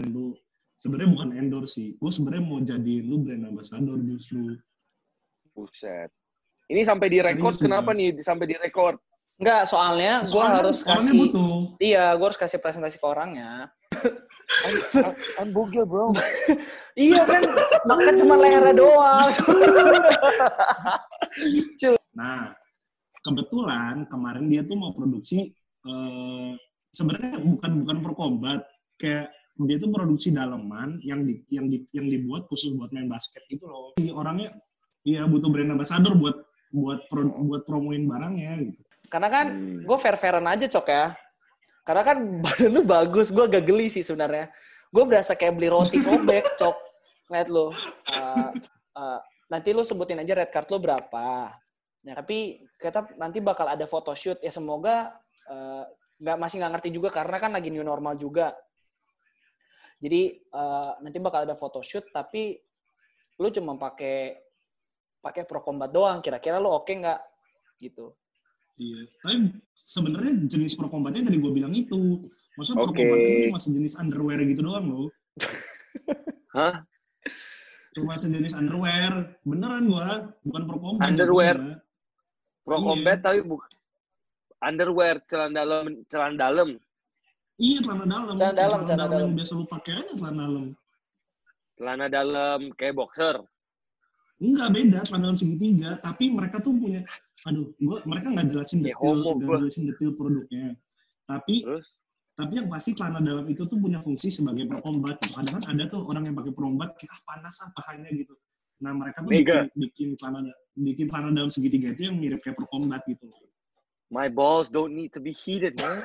lu 0.00 0.32
sebenarnya 0.80 1.08
bukan 1.12 1.30
endorse 1.36 1.76
sih. 1.76 1.88
Gue 2.00 2.08
sebenarnya 2.08 2.44
mau 2.44 2.60
jadi 2.64 3.04
lu 3.04 3.20
brand 3.20 3.44
ambassador 3.44 4.00
justru. 4.08 4.56
Buset. 5.52 6.08
Ini 6.72 6.80
sampai 6.88 7.12
direkord, 7.12 7.60
Serius, 7.60 7.64
kenapa 7.68 7.92
nih 7.92 8.16
sampai 8.24 8.48
direkord? 8.48 8.96
Enggak, 9.42 9.66
soalnya 9.66 10.22
gue 10.22 10.30
Soalnya 10.30 10.58
harus 10.62 10.78
kasih, 10.86 11.12
butuh. 11.18 11.74
iya, 11.82 12.14
gue 12.14 12.26
harus 12.30 12.38
kasih 12.38 12.62
presentasi 12.62 13.02
ke 13.02 13.06
orangnya. 13.10 13.74
I'm, 13.90 15.14
I'm 15.42 15.48
bugil, 15.50 15.82
bro. 15.82 16.14
iya 16.94 17.26
kan, 17.26 17.42
makan 17.82 18.14
cuma 18.22 18.38
lehernya 18.38 18.74
doang. 18.78 19.26
Nah, 22.12 22.52
kebetulan 23.24 24.04
kemarin 24.12 24.52
dia 24.52 24.60
tuh 24.68 24.76
mau 24.76 24.92
produksi 24.92 25.48
eh, 25.88 26.50
sebenarnya 26.92 27.40
bukan 27.40 27.72
bukan 27.80 27.96
pro 28.04 28.12
combat, 28.12 28.60
kayak 29.00 29.32
dia 29.64 29.80
tuh 29.80 29.88
produksi 29.88 30.28
daleman 30.28 31.00
yang 31.00 31.24
di, 31.24 31.40
yang 31.48 31.72
di, 31.72 31.88
yang 31.96 32.12
dibuat 32.12 32.44
khusus 32.52 32.76
buat 32.76 32.92
main 32.92 33.08
basket 33.08 33.40
gitu 33.48 33.64
loh. 33.64 33.96
Jadi 33.96 34.12
orangnya 34.12 34.52
ya 35.08 35.24
butuh 35.24 35.48
brand 35.48 35.72
ambassador 35.72 36.12
buat 36.20 36.36
buat 36.72 37.08
pro, 37.08 37.24
buat 37.48 37.64
promoin 37.64 38.04
barangnya 38.04 38.70
gitu. 38.70 38.91
Karena 39.12 39.28
kan 39.28 39.46
Hmm. 39.52 39.84
gue 39.84 39.98
fair-fairan 40.00 40.46
aja 40.48 40.64
cok 40.72 40.86
ya. 40.88 41.12
Karena 41.84 42.00
kan 42.00 42.16
badan 42.44 42.70
lu 42.72 42.82
bagus, 42.88 43.28
gue 43.28 43.44
agak 43.44 43.68
geli 43.68 43.92
sih 43.92 44.00
sebenarnya. 44.00 44.48
Gue 44.88 45.04
berasa 45.04 45.36
kayak 45.36 45.60
beli 45.60 45.68
roti 45.68 46.00
sobek 46.00 46.48
cok. 46.60 46.76
Lihat 47.28 47.48
lu. 47.52 47.68
Uh, 47.68 48.48
uh, 48.96 49.20
nanti 49.52 49.76
lu 49.76 49.84
sebutin 49.84 50.24
aja 50.24 50.32
red 50.32 50.48
card 50.48 50.64
lu 50.72 50.80
berapa. 50.80 51.52
Nah, 52.02 52.14
tapi 52.16 52.64
kita 52.80 53.04
nanti 53.20 53.38
bakal 53.44 53.68
ada 53.68 53.84
photoshoot 53.84 54.40
ya 54.40 54.48
semoga 54.48 55.12
uh, 55.46 55.84
nggak 56.18 56.38
masih 56.40 56.56
nggak 56.64 56.72
ngerti 56.78 56.88
juga 56.90 57.08
karena 57.12 57.36
kan 57.36 57.52
lagi 57.52 57.68
new 57.68 57.84
normal 57.84 58.16
juga. 58.16 58.56
Jadi 60.02 60.40
uh, 60.50 60.98
nanti 61.04 61.18
bakal 61.20 61.46
ada 61.46 61.54
photoshoot 61.54 62.08
tapi 62.10 62.56
lu 63.38 63.48
cuma 63.54 63.76
pakai 63.76 64.34
pakai 65.20 65.44
pro 65.46 65.60
combat 65.62 65.92
doang. 65.92 66.18
Kira-kira 66.24 66.58
lu 66.58 66.72
oke 66.72 66.90
nggak 66.90 67.20
gitu? 67.78 68.16
Iya. 68.82 69.00
Tapi 69.22 69.36
sebenarnya 69.78 70.32
jenis 70.50 70.74
pro 70.74 70.90
combatnya 70.90 71.30
tadi 71.30 71.38
gue 71.38 71.52
bilang 71.54 71.70
itu. 71.70 72.26
Maksudnya 72.58 72.82
pro 72.82 72.90
Oke. 72.90 72.98
combat 72.98 73.18
itu 73.20 73.40
cuma 73.48 73.60
sejenis 73.62 73.94
underwear 73.96 74.38
gitu 74.42 74.60
doang 74.60 74.86
loh. 74.90 75.08
Hah? 76.58 76.82
Cuma 77.94 78.18
sejenis 78.18 78.56
underwear. 78.56 79.36
Beneran 79.44 79.86
gua, 79.86 80.32
bukan 80.42 80.62
pro 80.66 80.78
combat. 80.80 81.06
Underwear? 81.08 81.56
jatuhnya. 81.56 81.78
Pro 82.62 82.76
Iya. 82.78 82.84
combat 82.84 83.18
tapi 83.20 83.40
bukan 83.42 83.70
underwear 84.62 85.14
celana 85.26 85.54
dalam 85.62 85.84
celana 86.06 86.36
dalam. 86.36 86.68
Iya, 87.58 87.78
celana 87.82 88.04
dalam. 88.04 88.34
Celana 88.34 88.54
dalam, 88.54 88.70
Celana 88.70 88.86
celana 88.86 88.96
dalam 88.98 89.10
yang 89.12 89.22
dalam. 89.22 89.38
biasa 89.38 89.52
lu 89.54 89.66
pakai 89.66 89.92
aja 89.94 90.12
celana 90.14 90.42
dalam. 90.42 90.66
Celana 91.78 92.06
dalam 92.08 92.60
kayak 92.74 92.94
boxer. 92.94 93.36
Enggak 94.42 94.68
beda 94.74 94.98
celana 95.06 95.22
dalam 95.28 95.38
segitiga, 95.38 95.90
tapi 96.02 96.24
mereka 96.28 96.58
tuh 96.58 96.74
punya 96.74 97.02
aduh, 97.42 97.66
gua 97.80 97.98
mereka 98.04 98.30
nggak 98.30 98.48
jelasin 98.48 98.78
Ya, 98.80 98.94
detail, 98.94 99.18
homo 99.18 99.30
nggak 99.36 99.48
gua. 99.48 99.56
jelasin 99.62 99.82
detail 99.90 100.10
produknya. 100.14 100.66
Tapi 101.26 101.54
Terus 101.62 101.86
tapi 102.32 102.52
yang 102.56 102.68
pasti 102.72 102.96
celana 102.96 103.20
dalam 103.20 103.44
itu 103.44 103.68
tuh 103.68 103.76
punya 103.76 104.00
fungsi 104.00 104.32
sebagai 104.32 104.64
pro 104.64 104.80
combat. 104.80 105.20
gitu. 105.20 105.36
Kadang 105.36 105.60
kan 105.60 105.64
ada 105.68 105.84
tuh 105.86 106.00
orang 106.08 106.24
yang 106.26 106.34
pakai 106.34 106.52
pro 106.52 106.64
combat 106.64 106.90
kayak 106.96 107.12
ah, 107.12 107.20
panas 107.28 107.54
ah 107.60 107.70
pahanya 107.76 108.08
gitu. 108.08 108.32
Nah, 108.82 108.96
mereka 108.96 109.20
tuh 109.22 109.30
Mega. 109.30 109.68
bikin, 109.68 109.78
bikin 109.78 110.08
celana 110.18 110.50
bikin 110.74 111.06
celana 111.06 111.30
dalam 111.30 111.50
segitiga 111.52 111.92
itu 111.92 112.08
yang 112.08 112.16
mirip 112.16 112.40
kayak 112.40 112.56
pro 112.56 112.66
combat 112.68 113.04
gitu. 113.06 113.28
my 114.12 114.28
balls 114.28 114.68
don't 114.68 114.92
need 114.92 115.08
to 115.08 115.20
be 115.20 115.32
heated, 115.32 115.72
man. 115.80 115.96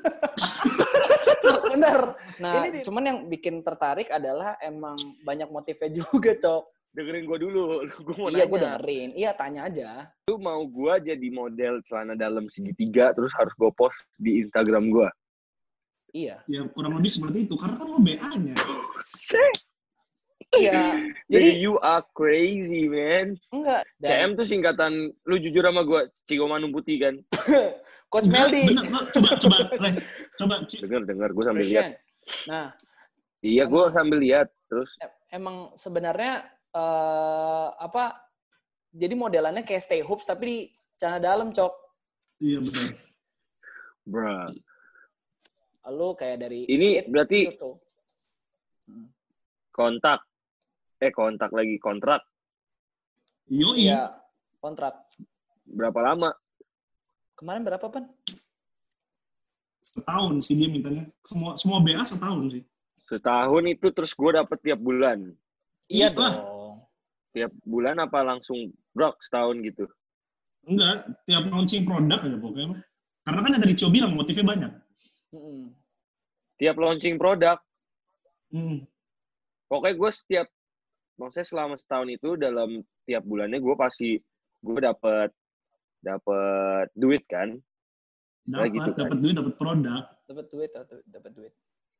Bener. 1.72 2.16
Nah, 2.40 2.64
Ini 2.64 2.80
cuman 2.84 3.02
yang 3.04 3.18
bikin 3.28 3.60
tertarik 3.60 4.08
adalah 4.08 4.56
emang 4.60 4.96
banyak 5.22 5.48
motifnya 5.48 5.90
juga, 6.00 6.32
Cok. 6.36 6.62
Dengerin 6.90 7.22
gue 7.22 7.38
dulu. 7.38 7.86
Gue 8.06 8.14
mau 8.18 8.28
iya, 8.34 8.44
gue 8.50 8.58
dengerin. 8.58 9.08
Iya, 9.14 9.30
tanya 9.38 9.70
aja. 9.70 10.10
Lu 10.26 10.42
mau 10.42 10.58
gue 10.66 10.94
jadi 11.06 11.28
model 11.30 11.78
celana 11.86 12.18
dalam 12.18 12.50
segitiga 12.50 13.14
terus 13.14 13.30
harus 13.38 13.54
gue 13.54 13.70
post 13.78 13.94
di 14.18 14.42
Instagram 14.42 14.90
gue. 14.90 15.08
Iya. 16.10 16.42
Ya 16.50 16.66
kurang 16.74 16.98
lebih 16.98 17.10
seperti 17.14 17.46
itu 17.46 17.54
karena 17.54 17.78
kan 17.78 17.86
lo 17.86 18.02
BA-nya. 18.02 18.54
Iya. 20.50 20.72
Jadi 20.74 20.82
Jadi 21.30 21.48
you 21.62 21.78
are 21.78 22.02
crazy, 22.10 22.90
man. 22.90 23.38
enggak. 23.54 23.86
Dan 24.02 24.10
CM 24.10 24.30
tuh 24.34 24.46
singkatan, 24.50 24.92
lu 25.30 25.36
jujur 25.38 25.62
sama 25.62 25.86
gue, 25.86 26.10
Cigo 26.26 26.50
Manum 26.50 26.74
Putih 26.74 26.98
kan? 26.98 27.14
Coach 28.10 28.26
Meldi. 28.26 28.66
bener, 28.66 28.90
enggak. 28.90 29.04
coba 29.14 29.30
coba 29.38 29.56
Len, 29.86 29.94
coba. 30.34 30.54
Dengar, 30.66 31.02
dengar, 31.06 31.28
gue 31.30 31.44
sambil 31.46 31.66
lihat. 31.70 31.84
Nah, 32.50 32.74
Iya, 33.40 33.64
gue 33.70 33.84
sambil 33.94 34.18
lihat. 34.18 34.48
Terus, 34.66 34.90
em- 34.98 35.16
emang 35.30 35.56
sebenarnya 35.78 36.50
eh 36.70 37.68
apa? 37.76 38.14
Jadi 38.90 39.14
modelannya 39.14 39.62
kayak 39.62 39.82
stay 39.82 40.02
hoops 40.02 40.26
tapi 40.26 40.44
di 40.46 40.56
celana 40.98 41.22
dalam, 41.22 41.50
Cok. 41.50 41.72
Iya 42.40 42.58
benar. 42.58 42.88
bruh. 44.02 44.48
Lu 45.90 46.14
kayak 46.14 46.38
dari 46.40 46.66
Ini 46.66 47.02
It 47.02 47.06
berarti 47.08 47.38
gitu 47.50 47.58
tuh. 47.58 47.74
kontak. 49.70 50.22
Eh, 51.00 51.08
kontak 51.10 51.48
lagi, 51.50 51.80
kontrak. 51.80 52.20
Iya, 53.48 54.12
kontrak. 54.60 55.08
Berapa 55.64 56.00
lama? 56.02 56.30
Kemarin 57.38 57.64
berapa, 57.64 57.86
Pan? 57.88 58.04
Setahun 59.80 60.44
sih 60.44 60.54
dia 60.54 60.68
mintanya. 60.68 61.08
Semua 61.24 61.56
semua 61.56 61.80
BA 61.80 62.04
setahun 62.04 62.52
sih. 62.52 62.62
Setahun 63.08 63.64
itu 63.66 63.86
terus 63.90 64.12
gue 64.12 64.30
dapet 64.30 64.58
tiap 64.60 64.78
bulan. 64.78 65.32
Iya 65.88 66.12
Iya. 66.12 66.14
dong. 66.14 66.34
Tiap 67.30 67.52
bulan 67.62 68.02
apa 68.02 68.26
langsung 68.26 68.74
brok 68.90 69.22
setahun 69.22 69.62
gitu? 69.62 69.86
Enggak, 70.66 71.06
tiap 71.24 71.46
launching 71.46 71.86
produk 71.86 72.18
aja 72.20 72.36
pokoknya. 72.36 72.82
Karena 73.22 73.40
kan 73.40 73.50
yang 73.54 73.62
tadi 73.62 73.74
Cio 73.78 73.88
bilang 73.88 74.12
motifnya 74.12 74.44
banyak. 74.44 74.72
Mm-mm. 75.32 75.70
Tiap 76.58 76.76
launching 76.76 77.16
produk. 77.16 77.56
Hmm. 78.50 78.82
Pokoknya 79.70 79.94
gue 79.94 80.10
setiap, 80.10 80.46
maksudnya 81.16 81.46
selama 81.46 81.74
setahun 81.78 82.10
itu 82.10 82.34
dalam 82.34 82.82
tiap 83.06 83.22
bulannya 83.22 83.62
gue 83.62 83.74
pasti 83.78 84.18
gue 84.60 84.78
dapet 84.82 85.30
dapet 86.02 86.86
duit 86.98 87.22
kan? 87.30 87.54
Nah, 88.50 88.66
Dapat, 88.66 88.74
gitu 88.74 88.90
kan. 88.90 89.00
dapat 89.06 89.18
duit, 89.22 89.34
dapat 89.38 89.54
produk. 89.54 90.02
Dapat 90.26 90.46
duit, 90.50 90.70
dapat 90.74 90.98
dapat 91.06 91.30
duit. 91.38 91.52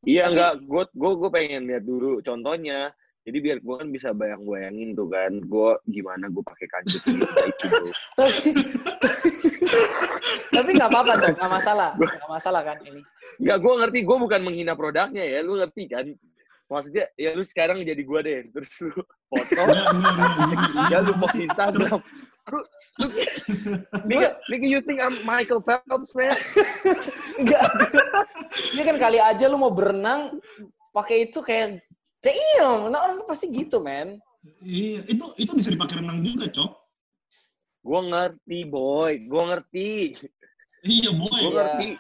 Iya 0.03 0.23
Tapi- 0.27 0.33
enggak, 0.35 0.53
gue 0.67 0.83
gue 0.91 1.13
gue 1.15 1.31
pengen 1.31 1.63
lihat 1.71 1.85
dulu 1.87 2.19
contohnya. 2.21 2.91
Jadi 3.21 3.39
biar 3.45 3.61
gue 3.61 3.75
kan 3.77 3.89
bisa 3.93 4.17
bayang-bayangin 4.17 4.97
tuh 4.97 5.13
kan, 5.13 5.45
gue 5.45 5.71
gimana 5.93 6.33
gue 6.33 6.41
pakai 6.41 6.67
kanjut 6.73 7.03
gitu. 7.05 7.29
Tapi 10.57 10.71
nggak 10.73 10.89
apa-apa, 10.89 11.21
Cok. 11.21 11.37
Nggak 11.37 11.53
masalah. 11.53 11.91
Nggak 12.01 12.33
masalah 12.33 12.65
kan 12.65 12.81
ini. 12.81 13.05
Enggak, 13.37 13.59
gue 13.61 13.73
ngerti, 13.77 13.99
gue 14.09 14.17
bukan 14.25 14.41
menghina 14.41 14.73
produknya 14.73 15.21
ya, 15.21 15.45
lu 15.45 15.61
ngerti 15.61 15.85
kan? 15.85 16.09
Maksudnya, 16.73 17.13
ya 17.21 17.37
lu 17.37 17.45
sekarang 17.45 17.85
jadi 17.85 18.01
gue 18.01 18.21
deh, 18.25 18.39
terus 18.57 18.73
lu 18.89 18.97
foto, 19.29 19.63
ya 20.93 21.05
lu 21.05 21.13
post. 21.21 21.45
Instagram. 21.45 22.01
Lu, 22.51 22.59
lu, 23.05 23.07
nigga, 24.09 24.41
nigga, 24.49 24.67
you 24.67 24.81
think 24.81 25.05
I'm 25.05 25.13
Michael 25.29 25.61
Phelps, 25.61 26.17
man? 26.17 26.33
Enggak. 27.37 27.69
Ini 28.75 28.83
kan 28.87 28.97
kali 28.97 29.19
aja 29.21 29.45
lu 29.45 29.61
mau 29.61 29.75
berenang 29.75 30.41
pakai 30.97 31.29
itu 31.29 31.45
kayak 31.45 31.85
damn, 32.21 32.93
nah 32.93 33.01
orang 33.01 33.25
pasti 33.25 33.49
gitu, 33.49 33.81
man. 33.81 34.21
Iya, 34.61 35.05
itu 35.05 35.25
itu 35.37 35.53
bisa 35.53 35.69
dipakai 35.73 36.01
renang 36.01 36.25
juga, 36.25 36.49
Cok. 36.49 36.71
Gue 37.81 38.01
ngerti, 38.13 38.59
boy, 38.69 39.13
gue 39.25 39.43
ngerti. 39.53 39.91
Iya, 40.85 41.11
boy. 41.17 41.41
Gue 41.41 41.53
Iya. 41.53 41.57
ngerti. 41.65 41.91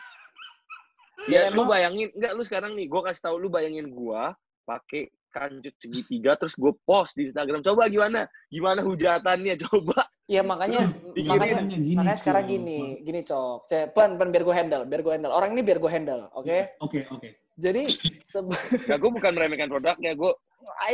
Ya, 1.28 1.40
Ya, 1.44 1.52
lu 1.52 1.68
bayangin, 1.68 2.08
enggak 2.16 2.32
lu 2.32 2.42
sekarang 2.44 2.72
nih, 2.72 2.88
gue 2.88 3.00
kasih 3.04 3.22
tahu 3.28 3.36
lu 3.36 3.52
bayangin 3.52 3.92
gue 3.92 4.22
pakai 4.64 5.12
kanjut 5.30 5.74
segitiga 5.76 6.34
terus 6.40 6.56
gue 6.56 6.72
post 6.88 7.12
di 7.16 7.28
Instagram. 7.28 7.60
Coba 7.60 7.92
gimana? 7.92 8.24
Gimana 8.48 8.80
hujatannya? 8.80 9.54
Coba. 9.68 10.08
Ya 10.30 10.46
makanya 10.46 10.86
makanya 11.26 11.66
gini, 11.66 11.98
makanya 11.98 12.14
sekarang 12.22 12.46
gini, 12.46 13.02
gini 13.02 13.26
cok. 13.26 13.66
Pen, 13.90 14.14
pen 14.14 14.30
biar 14.30 14.46
gue 14.46 14.54
handle, 14.54 14.86
biar 14.86 15.02
gue 15.02 15.12
handle. 15.18 15.34
Orang 15.34 15.58
ini 15.58 15.66
biar 15.66 15.82
gue 15.82 15.90
handle, 15.90 16.30
oke? 16.30 16.78
Oke, 16.86 17.02
oke. 17.10 17.28
Jadi 17.60 17.82
Enggak, 18.88 18.98
gue 18.98 19.10
bukan 19.12 19.32
meremehkan 19.36 19.68
produknya. 19.68 20.16
Gue 20.16 20.32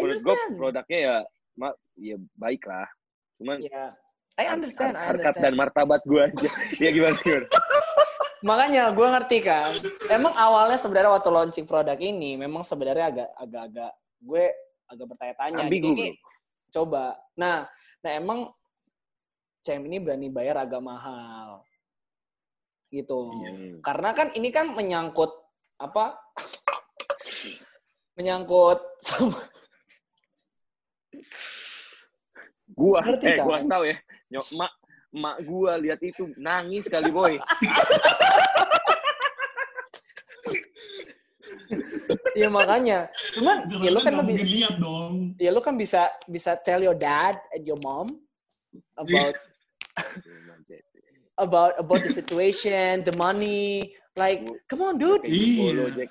menurut 0.02 0.20
gue 0.20 0.34
understand. 0.34 0.58
produknya 0.58 0.98
ya, 0.98 1.16
ma 1.54 1.68
ya 1.94 2.16
baik 2.34 2.62
lah. 2.66 2.88
Cuman 3.38 3.56
Ya, 3.62 3.94
I 4.36 4.44
understand, 4.50 4.98
I 4.98 5.14
harkat 5.14 5.38
dan 5.38 5.54
understand. 5.54 5.54
martabat 5.56 6.00
gue 6.04 6.20
aja. 6.26 6.48
ya 6.82 6.90
gimana 6.90 7.16
gimana? 7.22 7.46
Makanya 8.42 8.82
gue 8.92 9.06
ngerti 9.06 9.38
kan. 9.40 9.70
Emang 10.12 10.34
awalnya 10.34 10.78
sebenarnya 10.78 11.12
waktu 11.14 11.30
launching 11.30 11.66
produk 11.66 11.96
ini 11.96 12.36
memang 12.36 12.66
sebenarnya 12.66 13.06
agak 13.14 13.28
agak-agak 13.38 13.92
gue 14.20 14.44
agak 14.86 15.06
bertanya-tanya. 15.08 15.64
Ambigu, 15.66 15.94
Ini 15.94 16.10
coba. 16.74 17.16
Nah, 17.38 17.64
nah 18.02 18.10
emang 18.12 18.50
CM 19.64 19.86
ini 19.90 19.98
berani 19.98 20.28
bayar 20.30 20.62
agak 20.62 20.82
mahal. 20.82 21.64
Gitu. 22.90 23.18
Iya. 23.34 23.50
Karena 23.82 24.10
kan 24.14 24.30
ini 24.38 24.48
kan 24.54 24.70
menyangkut 24.72 25.45
apa? 25.76 26.16
menyangkut 28.16 28.80
sama 29.04 29.36
Gua, 32.76 33.00
Ngerti 33.00 33.24
eh 33.32 33.40
kan? 33.40 33.44
gua 33.48 33.56
tahu 33.62 33.88
ya. 33.88 33.96
Nyok, 34.36 34.46
mak, 34.60 34.72
mak 35.16 35.36
gua 35.48 35.80
lihat 35.80 35.96
itu 36.04 36.28
nangis 36.36 36.84
kali 36.92 37.08
boy. 37.08 37.40
ya 42.36 42.52
makanya. 42.52 43.08
Cuman 43.32 43.64
ya 43.80 43.88
lu 43.88 44.00
kan 44.04 44.12
lebih 44.20 44.44
lihat 44.44 44.76
dong. 44.76 45.32
ya 45.40 45.48
lu 45.48 45.64
kan 45.64 45.72
bisa 45.80 46.12
bisa 46.28 46.52
tell 46.60 46.84
your 46.84 46.92
dad 46.96 47.40
and 47.56 47.64
your 47.64 47.80
mom 47.80 48.12
about 49.00 49.32
about 51.38 51.76
about 51.76 52.00
the 52.02 52.12
situation, 52.12 53.04
the 53.04 53.14
money. 53.16 53.92
Like, 54.16 54.44
come 54.68 54.80
on, 54.82 54.96
dude. 54.96 55.24
Iya. 55.28 56.08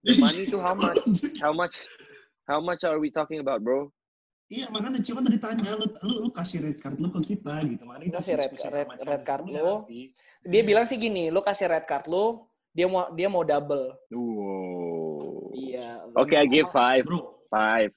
The 0.00 0.12
money 0.16 0.48
itu 0.48 0.56
how 0.56 0.72
much? 0.72 0.96
How 1.44 1.52
much? 1.52 1.76
How 2.48 2.58
much 2.58 2.82
are 2.88 2.96
we 2.96 3.12
talking 3.12 3.38
about, 3.38 3.60
bro? 3.60 3.92
Iya, 4.50 4.66
makanya 4.74 4.98
kan 4.98 5.22
tadi 5.22 5.38
tanya, 5.38 5.78
lu, 5.78 5.86
lu, 6.02 6.26
lu 6.26 6.30
kasih 6.34 6.66
red 6.66 6.82
card 6.82 6.98
lu 6.98 7.06
ke 7.06 7.22
kita 7.22 7.62
gitu. 7.70 7.86
Makanya 7.86 8.04
kita 8.10 8.18
Kasih 8.18 8.34
red- 8.34 8.50
red- 8.74 9.06
red 9.06 9.22
card 9.22 9.44
Cio 9.46 9.54
lu. 9.54 9.74
nanti. 9.86 10.10
Dia 10.42 10.62
bilang 10.66 10.82
sih 10.90 10.98
gini, 10.98 11.30
lu 11.30 11.38
kasih 11.38 11.70
red 11.70 11.86
card 11.86 12.10
lu, 12.10 12.42
dia 12.74 12.90
mau 12.90 13.06
dia 13.14 13.30
mau 13.30 13.46
double. 13.46 13.94
Wow. 14.10 15.54
Iya. 15.54 15.86
Oke, 16.18 16.34
I 16.34 16.50
give 16.50 16.66
five. 16.74 17.06
Bro, 17.06 17.46
Five. 17.46 17.94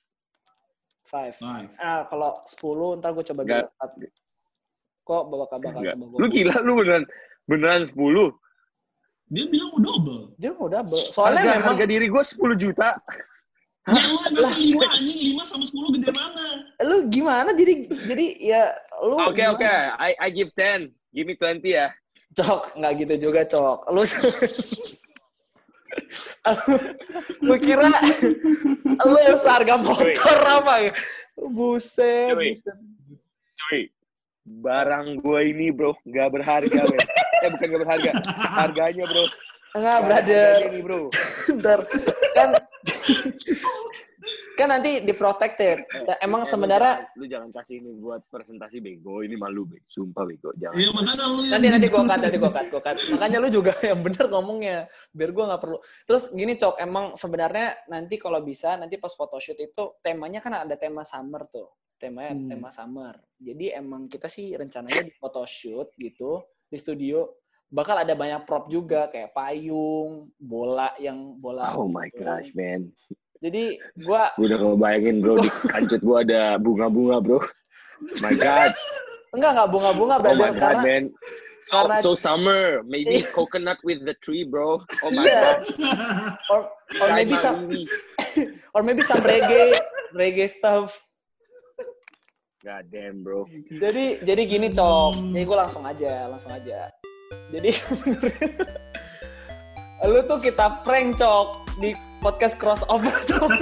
Five. 1.10 1.34
five. 1.42 1.70
Ah, 1.78 2.06
kalau 2.06 2.38
10 2.46 3.02
ntar 3.02 3.10
gue 3.13 3.26
coba 3.34 3.42
bilang. 3.42 3.70
Kok 5.04 5.22
bakal 5.28 5.58
Enggak. 5.60 5.94
coba 6.00 6.06
gue. 6.08 6.18
Lu 6.20 6.26
gila, 6.32 6.56
lu 6.63 6.72
beneran 6.80 7.04
beneran 7.48 7.82
10. 7.92 7.96
Dia 9.34 9.46
bilang 9.50 9.70
mau 9.76 9.82
double. 9.84 10.22
Dia 10.39 10.52
mau 10.56 10.68
double. 10.72 11.02
Soalnya 11.12 11.42
harga, 11.44 11.54
memang 11.60 11.76
harga 11.76 11.86
diri 11.92 12.06
gue 12.08 12.24
10 12.24 12.56
juta. 12.56 12.89
Ya 13.84 14.00
lu 14.08 14.16
kasih 14.16 14.80
5 14.80 14.96
anjing, 14.96 15.20
5 15.36 15.44
sama 15.44 15.66
10 15.68 15.96
gede 16.00 16.12
mana? 16.16 16.46
lu 16.88 16.98
gimana 17.12 17.52
jadi 17.52 17.74
jadi 18.08 18.26
ya 18.39 18.63
lu 19.04 19.20
Oke, 19.28 19.44
gimana? 19.44 19.52
oke. 19.60 19.74
I, 20.00 20.12
I 20.24 20.30
give 20.32 20.52
10. 20.56 20.88
Give 21.12 21.28
me 21.28 21.36
20 21.36 21.60
ya. 21.68 21.92
Cok, 22.34 22.80
nggak 22.80 22.92
gitu 23.04 23.16
juga, 23.30 23.42
Cok. 23.44 23.92
Lu 23.92 24.02
lu 27.46 27.54
kira 27.62 27.86
lu 29.04 29.18
yang 29.22 29.38
seharga 29.38 29.76
motor 29.78 30.38
apa 30.42 30.89
ya? 30.89 30.92
Buset, 31.38 32.34
buset. 32.34 32.78
Barang 34.63 35.19
gue 35.19 35.39
ini, 35.45 35.67
bro, 35.69 35.91
nggak 36.02 36.30
berharga, 36.32 36.82
men. 36.88 37.04
Eh, 37.43 37.49
bukan 37.52 37.67
nggak 37.67 37.82
berharga. 37.84 38.12
Harganya, 38.56 39.04
bro. 39.04 39.26
Enggak, 39.73 39.97
Nggak 39.97 40.02
brother. 40.23 40.54
nih, 40.69 40.82
bro. 40.82 41.02
Ntar 41.54 41.80
kan 42.32 42.49
kan 44.54 44.69
nanti 44.69 45.02
di 45.02 45.12
protected. 45.12 45.82
Emang 46.19 46.41
Eh, 46.41 46.45
lu 46.45 46.52
sebenarnya 46.54 46.93
jangan- 46.95 47.17
Lu 47.17 47.26
jangan 47.26 47.49
kasih 47.52 47.76
ini 47.76 47.89
buat 47.97 48.21
presentasi 48.30 48.78
bego. 48.80 49.19
Ini 49.19 49.34
malu, 49.34 49.65
bego. 49.65 49.84
Sumpah, 49.89 50.23
bego. 50.23 50.54
Jangan. 50.56 50.78
Iya, 50.78 50.89
makanya 50.93 51.26
lu 51.26 51.36
yang 51.36 51.52
nanti 51.52 51.67
nanti 51.67 51.84
gitu. 51.84 51.95
gue 51.95 52.04
cut 52.06 52.19
nanti 52.21 52.38
gue 52.38 52.52
cut 52.54 52.67
gue 52.69 52.82
cut 52.82 52.97
makanya 53.12 53.38
lu 53.41 53.49
juga 53.49 53.71
yang 53.84 53.99
bener 53.99 54.26
ngomongnya 54.30 54.78
biar 55.10 55.30
gue 55.30 55.43
nggak 55.43 55.60
perlu 55.60 55.78
terus 56.04 56.23
gini 56.32 56.54
cok 56.54 56.76
emang 56.80 57.06
sebenarnya 57.13 57.67
nanti 57.88 58.15
kalau 58.15 58.39
bisa 58.39 58.78
nanti 58.78 58.95
pas 58.95 59.12
photoshoot 59.12 59.58
itu 59.58 59.84
temanya 59.99 60.39
kan 60.39 60.54
ada 60.60 60.76
tema 60.76 61.02
summer 61.04 61.43
tuh 61.47 61.67
temanya 62.04 62.36
Hmm. 62.36 62.52
tema 62.52 62.68
summer 62.68 63.16
jadi 63.39 63.80
emang 63.80 64.12
kita 64.12 64.28
sih 64.28 64.52
rencananya 64.54 65.08
di 65.08 65.13
photoshoot 65.16 65.96
gitu 65.96 66.44
di 66.68 66.76
studio 66.76 67.32
bakal 67.70 67.96
ada 67.96 68.12
banyak 68.12 68.44
prop 68.44 68.68
juga 68.68 69.08
kayak 69.08 69.32
payung 69.32 70.28
bola 70.36 70.92
yang 71.00 71.39
bola 71.39 71.74
Oh 71.74 71.88
my 71.88 72.06
gitu. 72.08 72.22
gosh, 72.22 72.52
man. 72.54 72.92
jadi 73.39 73.80
Gue 73.98 74.24
udah 74.38 74.58
kebayangin, 74.62 75.20
bro. 75.20 75.36
Di 75.38 75.50
kancut 75.74 76.00
gue 76.00 76.18
ada 76.22 76.56
bunga-bunga, 76.58 77.18
bro. 77.20 77.39
My 78.22 78.34
God. 78.38 78.72
enggak 79.34 79.52
enggak 79.58 79.70
bunga-bunga 79.74 80.16
Oh 80.16 80.22
brother 80.22 80.38
my 80.38 80.52
God, 80.52 80.62
karena 80.62 80.82
man. 80.86 81.04
So, 81.66 81.76
karena- 81.82 82.00
so 82.00 82.12
summer. 82.13 82.63
Maybe 82.86 83.26
coconut 83.28 83.82
with 83.82 84.06
the 84.06 84.13
tree, 84.22 84.46
bro. 84.46 84.78
Oh 85.02 85.10
my 85.10 85.24
Iya. 85.26 85.42
God. 85.42 85.60
or, 86.54 86.60
or 87.02 87.08
maybe 87.16 87.34
some 87.34 87.68
or 88.78 88.86
maybe 88.86 89.02
some 89.02 89.20
reggae 89.26 89.74
reggae 90.13 90.46
stuff. 90.46 90.94
God 92.63 92.88
damn, 92.95 93.28
bro. 93.28 93.43
Jadi 93.67 94.23
jadi 94.23 94.41
gini 94.47 94.71
cok, 94.71 95.36
jadi 95.36 95.43
gue 95.43 95.58
langsung 95.60 95.84
aja, 95.84 96.32
langsung 96.32 96.56
aja. 96.56 96.88
Jadi 97.52 97.76
lu 100.08 100.23
tuh 100.23 100.39
kita 100.39 100.80
prank 100.88 101.19
cok 101.19 101.60
di 101.84 101.91
podcast 102.23 102.56
crossover 102.56 103.12
cok. 103.12 103.52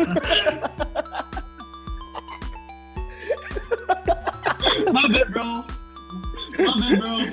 My 4.93 5.05
bad, 5.09 5.33
bro. 5.33 5.65
My 6.61 6.73
bad, 6.77 7.01
bro. 7.01 7.25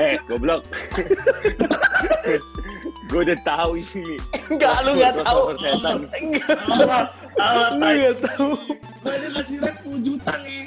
Eh, 0.00 0.16
goblok. 0.24 0.64
gue 3.12 3.20
udah 3.20 3.36
tahu 3.44 3.84
ini. 3.84 4.16
Enggak, 4.48 4.80
lu 4.88 4.96
nggak 4.96 5.20
tahu. 5.20 5.52
Enggak, 5.60 7.12
Alat, 7.36 7.70
lu 7.72 7.84
nggak 7.84 8.16
tahu. 8.22 8.50
Gue 9.04 9.12
ini 9.12 9.28
kasih 9.30 9.58
rate 9.60 9.80
10 9.84 10.00
juta 10.02 10.32
nih. 10.40 10.60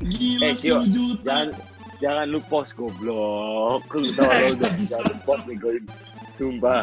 Gila, 0.00 0.46
Eh, 0.46 0.54
Kyo, 0.56 0.76
10 0.80 0.88
juta. 0.88 1.22
Jangan 1.26 1.48
jangan 2.00 2.24
lu 2.30 2.40
post 2.46 2.72
goblok. 2.74 3.82
Lu 3.90 4.06
tau 4.14 4.30
lo 4.30 4.46
udah 4.54 4.72
jangan 4.90 5.04
lu 5.10 5.16
post 5.26 5.42
nih 5.44 5.56
gue. 5.58 5.72
Sumpah. 6.38 6.80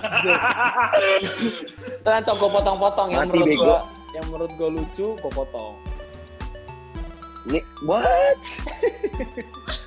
Tenang 2.06 2.24
cok, 2.28 2.36
gue 2.36 2.50
potong-potong 2.52 3.10
yang 3.10 3.26
menurut 3.26 3.50
gue 3.50 3.78
yang 4.14 4.26
menurut 4.30 4.52
gue 4.54 4.70
lucu, 4.70 5.08
gue 5.14 5.32
potong. 5.34 5.74
Ini 7.48 7.60
what? 7.82 8.42